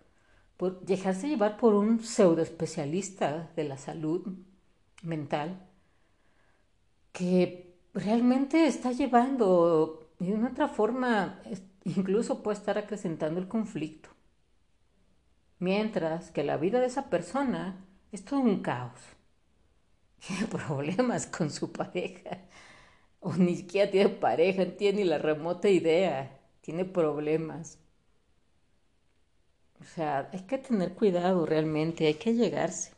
dejarse 0.71 1.29
llevar 1.29 1.57
por 1.57 1.75
un 1.75 2.01
pseudo 2.01 2.43
especialista 2.43 3.51
de 3.57 3.65
la 3.65 3.77
salud 3.77 4.27
mental 5.03 5.69
que 7.13 7.77
realmente 7.95 8.67
está 8.67 8.93
llevando 8.93 10.11
de 10.19 10.33
una 10.33 10.49
otra 10.51 10.69
forma, 10.69 11.41
incluso 11.85 12.43
puede 12.43 12.59
estar 12.59 12.79
acrecentando 12.79 13.41
el 13.41 13.49
conflicto. 13.49 14.09
Mientras 15.59 16.31
que 16.31 16.45
la 16.45 16.57
vida 16.57 16.81
de 16.81 16.87
esa 16.87 17.09
persona 17.11 17.85
es 18.11 18.25
todo 18.25 18.41
un 18.41 18.63
caos. 18.63 19.01
Tiene 20.27 20.47
problemas 20.47 21.27
con 21.27 21.51
su 21.51 21.73
pareja. 21.73 22.39
O 23.21 23.35
ni 23.35 23.57
siquiera 23.57 23.91
tiene 23.91 24.11
pareja, 24.11 24.65
no 24.65 24.73
tiene 24.73 25.03
ni 25.03 25.05
la 25.05 25.19
remota 25.19 25.69
idea. 25.69 26.41
Tiene 26.61 26.85
problemas. 26.85 27.79
O 29.83 29.95
sea, 29.95 30.31
hay 30.33 30.43
que 30.43 30.59
tener 30.59 30.95
cuidado 30.95 31.45
realmente, 31.45 32.07
hay 32.07 32.15
que 32.15 32.35
llegarse. 32.35 32.93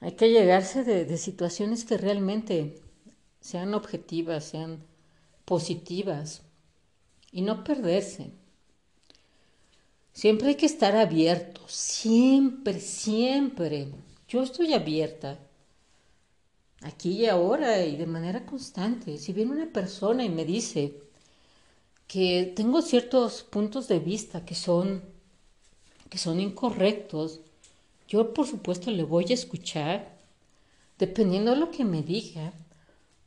Hay 0.00 0.12
que 0.12 0.30
llegarse 0.30 0.84
de, 0.84 1.04
de 1.04 1.18
situaciones 1.18 1.84
que 1.84 1.98
realmente 1.98 2.80
sean 3.40 3.74
objetivas, 3.74 4.44
sean 4.44 4.84
positivas 5.44 6.42
y 7.32 7.42
no 7.42 7.64
perderse. 7.64 8.30
Siempre 10.12 10.48
hay 10.48 10.54
que 10.54 10.66
estar 10.66 10.94
abierto, 10.94 11.62
siempre, 11.66 12.78
siempre. 12.78 13.88
Yo 14.28 14.42
estoy 14.42 14.72
abierta, 14.72 15.38
aquí 16.82 17.10
y 17.12 17.26
ahora 17.26 17.84
y 17.84 17.96
de 17.96 18.06
manera 18.06 18.46
constante. 18.46 19.18
Si 19.18 19.32
viene 19.32 19.52
una 19.52 19.72
persona 19.72 20.24
y 20.24 20.28
me 20.28 20.44
dice 20.44 20.94
que 22.12 22.52
tengo 22.54 22.82
ciertos 22.82 23.42
puntos 23.42 23.88
de 23.88 23.98
vista 23.98 24.44
que 24.44 24.54
son, 24.54 25.02
que 26.10 26.18
son 26.18 26.40
incorrectos, 26.40 27.40
yo 28.06 28.34
por 28.34 28.46
supuesto 28.46 28.90
le 28.90 29.02
voy 29.02 29.24
a 29.30 29.32
escuchar, 29.32 30.18
dependiendo 30.98 31.52
de 31.52 31.56
lo 31.56 31.70
que 31.70 31.86
me 31.86 32.02
diga. 32.02 32.52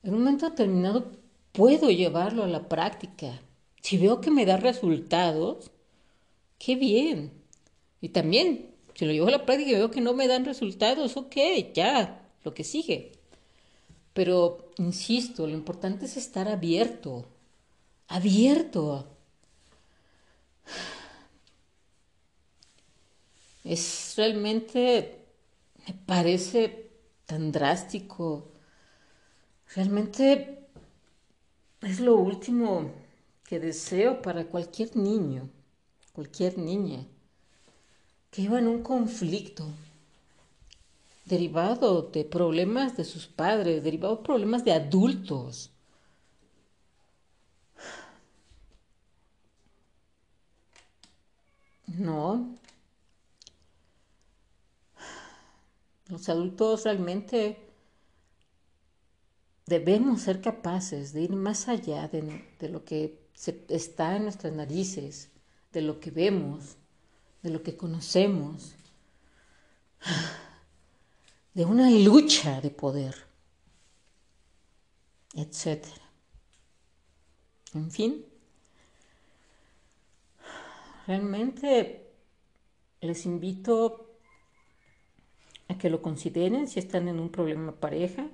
En 0.04 0.14
un 0.14 0.20
momento 0.20 0.48
determinado 0.48 1.14
puedo 1.52 1.90
llevarlo 1.90 2.44
a 2.44 2.48
la 2.48 2.70
práctica. 2.70 3.42
Si 3.82 3.98
veo 3.98 4.22
que 4.22 4.30
me 4.30 4.46
da 4.46 4.58
resultados, 4.58 5.72
qué 6.60 6.76
bien. 6.76 7.32
Y 8.02 8.10
también, 8.10 8.70
si 8.94 9.06
lo 9.06 9.14
llevo 9.14 9.30
a 9.30 9.32
la 9.32 9.48
práctica 9.48 9.72
y 9.72 9.76
veo 9.76 9.90
que 9.90 10.02
no 10.02 10.14
me 10.14 10.28
dan 10.28 10.46
resultados, 10.46 11.18
ok, 11.18 11.36
ya, 11.74 12.30
lo 12.44 12.54
que 12.54 12.64
sigue. 12.64 13.14
Pero, 14.14 14.70
insisto, 14.78 15.48
lo 15.48 15.54
importante 15.54 16.06
es 16.06 16.18
estar 16.18 16.48
abierto, 16.48 17.26
abierto. 18.08 19.08
Es 23.64 24.14
realmente, 24.16 25.26
me 25.88 25.94
parece 25.94 26.92
tan 27.26 27.52
drástico. 27.52 28.52
Realmente 29.76 30.68
es 31.82 32.00
lo 32.00 32.16
último 32.18 32.92
que 33.44 33.60
deseo 33.60 34.22
para 34.22 34.46
cualquier 34.46 34.96
niño, 34.96 35.50
cualquier 36.14 36.58
niña 36.58 37.06
que 38.36 38.42
iba 38.42 38.60
en 38.60 38.68
un 38.68 38.84
conflicto 38.84 39.66
derivado 41.24 42.02
de 42.02 42.26
problemas 42.26 42.98
de 42.98 43.06
sus 43.06 43.28
padres, 43.28 43.82
derivado 43.82 44.18
de 44.18 44.24
problemas 44.24 44.66
de 44.66 44.74
adultos. 44.74 45.72
No. 51.98 52.58
Los 56.08 56.30
adultos 56.30 56.84
realmente 56.84 57.58
debemos 59.66 60.22
ser 60.22 60.42
capaces 60.42 61.14
de 61.14 61.22
ir 61.22 61.32
más 61.32 61.68
allá 61.68 62.08
de, 62.08 62.70
lo 62.70 62.86
que 62.86 63.20
está 63.70 64.16
en 64.16 64.24
nuestras 64.24 64.54
narices, 64.54 65.30
de 65.72 65.82
lo 65.82 66.00
que 66.00 66.12
vemos, 66.12 66.76
de 67.42 67.50
lo 67.50 67.64
que 67.64 67.76
conocemos, 67.76 68.76
de 71.54 71.66
una 71.66 71.90
lucha 71.90 72.62
de 72.62 72.70
poder, 72.70 73.16
etc. 75.34 75.86
En 77.74 77.90
fin, 77.90 78.26
realmente 81.08 82.12
les 83.02 83.26
invito 83.26 84.18
a 85.68 85.78
que 85.78 85.90
lo 85.90 86.02
consideren 86.02 86.68
si 86.68 86.80
están 86.80 87.08
en 87.08 87.20
un 87.20 87.30
problema 87.30 87.74
pareja, 87.74 88.28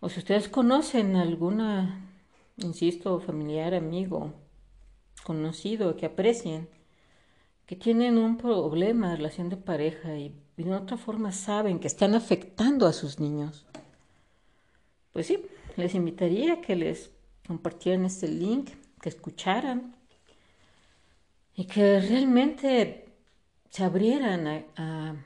o 0.00 0.08
si 0.08 0.20
ustedes 0.20 0.48
conocen 0.48 1.16
alguna, 1.16 2.08
insisto, 2.56 3.18
familiar, 3.20 3.74
amigo, 3.74 4.32
conocido 5.24 5.96
que 5.96 6.06
aprecien, 6.06 6.68
que 7.66 7.76
tienen 7.76 8.16
un 8.16 8.38
problema 8.38 9.10
de 9.10 9.16
relación 9.16 9.48
de 9.48 9.56
pareja 9.56 10.16
y 10.16 10.34
de 10.56 10.72
otra 10.72 10.96
forma 10.96 11.32
saben 11.32 11.80
que 11.80 11.88
están 11.88 12.14
afectando 12.14 12.86
a 12.86 12.92
sus 12.92 13.18
niños, 13.18 13.66
pues 15.12 15.26
sí, 15.26 15.44
les 15.76 15.94
invitaría 15.94 16.54
a 16.54 16.60
que 16.60 16.76
les 16.76 17.10
compartieran 17.46 18.04
este 18.04 18.28
link, 18.28 18.70
que 19.00 19.08
escucharan 19.08 19.97
y 21.58 21.64
que 21.64 21.98
realmente 21.98 23.04
se 23.68 23.82
abrieran 23.82 24.46
a, 24.46 25.24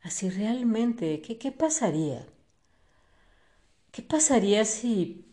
a, 0.00 0.10
realmente, 0.30 1.20
¿qué, 1.22 1.38
¿qué 1.38 1.50
pasaría? 1.50 2.24
¿Qué 3.90 4.00
pasaría 4.02 4.64
si, 4.64 5.24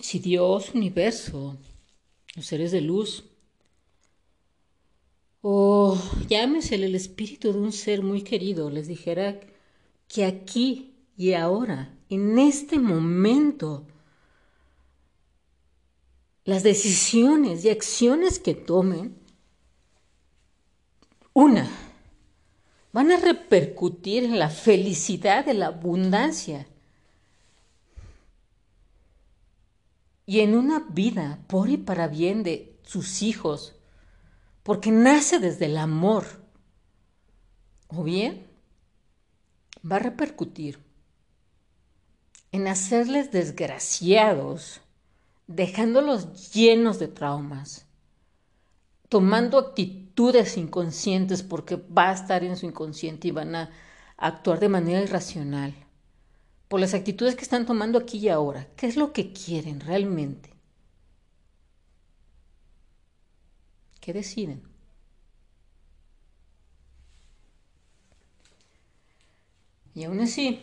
si 0.00 0.18
Dios, 0.18 0.74
universo, 0.74 1.56
los 2.34 2.46
seres 2.46 2.72
de 2.72 2.80
luz, 2.80 3.26
o 5.40 5.96
llámesele 6.28 6.86
el 6.86 6.96
espíritu 6.96 7.52
de 7.52 7.60
un 7.60 7.70
ser 7.70 8.02
muy 8.02 8.22
querido, 8.22 8.70
les 8.70 8.88
dijera 8.88 9.38
que 10.08 10.24
aquí 10.24 10.96
y 11.16 11.34
ahora, 11.34 11.96
en 12.08 12.40
este 12.40 12.80
momento, 12.80 13.86
las 16.48 16.62
decisiones 16.62 17.62
y 17.62 17.68
acciones 17.68 18.38
que 18.38 18.54
tomen, 18.54 19.14
una, 21.34 21.68
van 22.90 23.12
a 23.12 23.18
repercutir 23.18 24.24
en 24.24 24.38
la 24.38 24.48
felicidad, 24.48 25.46
en 25.46 25.58
la 25.58 25.66
abundancia 25.66 26.66
y 30.24 30.40
en 30.40 30.56
una 30.56 30.86
vida 30.88 31.38
por 31.48 31.68
y 31.68 31.76
para 31.76 32.08
bien 32.08 32.42
de 32.42 32.80
sus 32.82 33.20
hijos, 33.20 33.74
porque 34.62 34.90
nace 34.90 35.40
desde 35.40 35.66
el 35.66 35.76
amor, 35.76 36.24
o 37.88 38.04
bien 38.04 38.46
va 39.84 39.96
a 39.96 39.98
repercutir 39.98 40.78
en 42.52 42.68
hacerles 42.68 43.32
desgraciados, 43.32 44.80
dejándolos 45.48 46.52
llenos 46.52 47.00
de 47.00 47.08
traumas, 47.08 47.86
tomando 49.08 49.58
actitudes 49.58 50.56
inconscientes 50.56 51.42
porque 51.42 51.76
va 51.76 52.10
a 52.10 52.14
estar 52.14 52.44
en 52.44 52.56
su 52.56 52.66
inconsciente 52.66 53.28
y 53.28 53.32
van 53.32 53.56
a 53.56 53.70
actuar 54.16 54.60
de 54.60 54.68
manera 54.68 55.00
irracional 55.00 55.74
por 56.68 56.80
las 56.80 56.92
actitudes 56.92 57.34
que 57.34 57.42
están 57.42 57.64
tomando 57.66 57.98
aquí 57.98 58.18
y 58.18 58.28
ahora. 58.28 58.68
¿Qué 58.76 58.86
es 58.86 58.96
lo 58.96 59.12
que 59.12 59.32
quieren 59.32 59.80
realmente? 59.80 60.50
¿Qué 64.00 64.12
deciden? 64.12 64.62
Y 69.94 70.04
aún 70.04 70.20
así, 70.20 70.60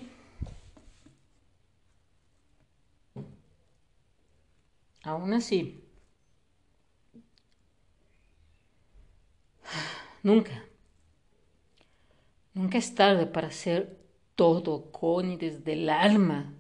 aún 5.06 5.34
así, 5.34 5.84
nunca, 10.24 10.66
nunca 12.54 12.78
es 12.78 12.96
tarde 12.96 13.28
para 13.28 13.52
ser 13.52 13.98
todo 14.36 14.92
con 14.92 15.32
y 15.32 15.38
desde 15.38 15.74
el 15.74 15.90
alma, 15.90 16.54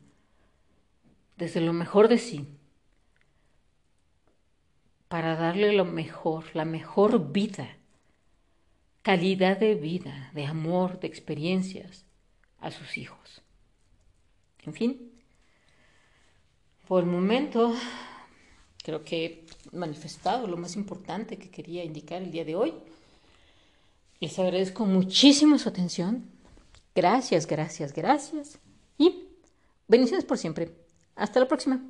desde 1.38 1.60
lo 1.60 1.74
mejor 1.74 2.08
de 2.08 2.18
sí, 2.18 2.48
para 5.08 5.36
darle 5.36 5.74
lo 5.74 5.86
mejor, 5.86 6.46
la 6.54 6.66
mejor 6.66 7.32
vida, 7.32 7.78
calidad 9.02 9.58
de 9.58 9.76
vida, 9.76 10.32
de 10.34 10.46
amor, 10.46 11.00
de 11.00 11.08
experiencias 11.08 12.06
a 12.60 12.72
sus 12.72 12.98
hijos. 12.98 13.42
En 14.64 14.74
fin, 14.74 15.12
por 16.88 17.04
el 17.04 17.10
momento 17.10 17.76
creo 18.86 19.04
que 19.04 19.26
he 19.26 19.76
manifestado 19.76 20.46
lo 20.46 20.58
más 20.58 20.76
importante 20.76 21.38
que 21.38 21.50
quería 21.50 21.84
indicar 21.84 22.22
el 22.22 22.32
día 22.32 22.46
de 22.46 22.56
hoy. 22.56 22.74
Les 24.20 24.38
agradezco 24.38 24.86
muchísimo 24.86 25.58
su 25.58 25.68
atención. 25.68 26.30
Gracias, 26.94 27.48
gracias, 27.48 27.94
gracias. 27.94 28.60
Y 29.00 29.24
bendiciones 29.88 30.24
por 30.24 30.38
siempre. 30.38 30.70
Hasta 31.16 31.40
la 31.40 31.48
próxima. 31.48 31.82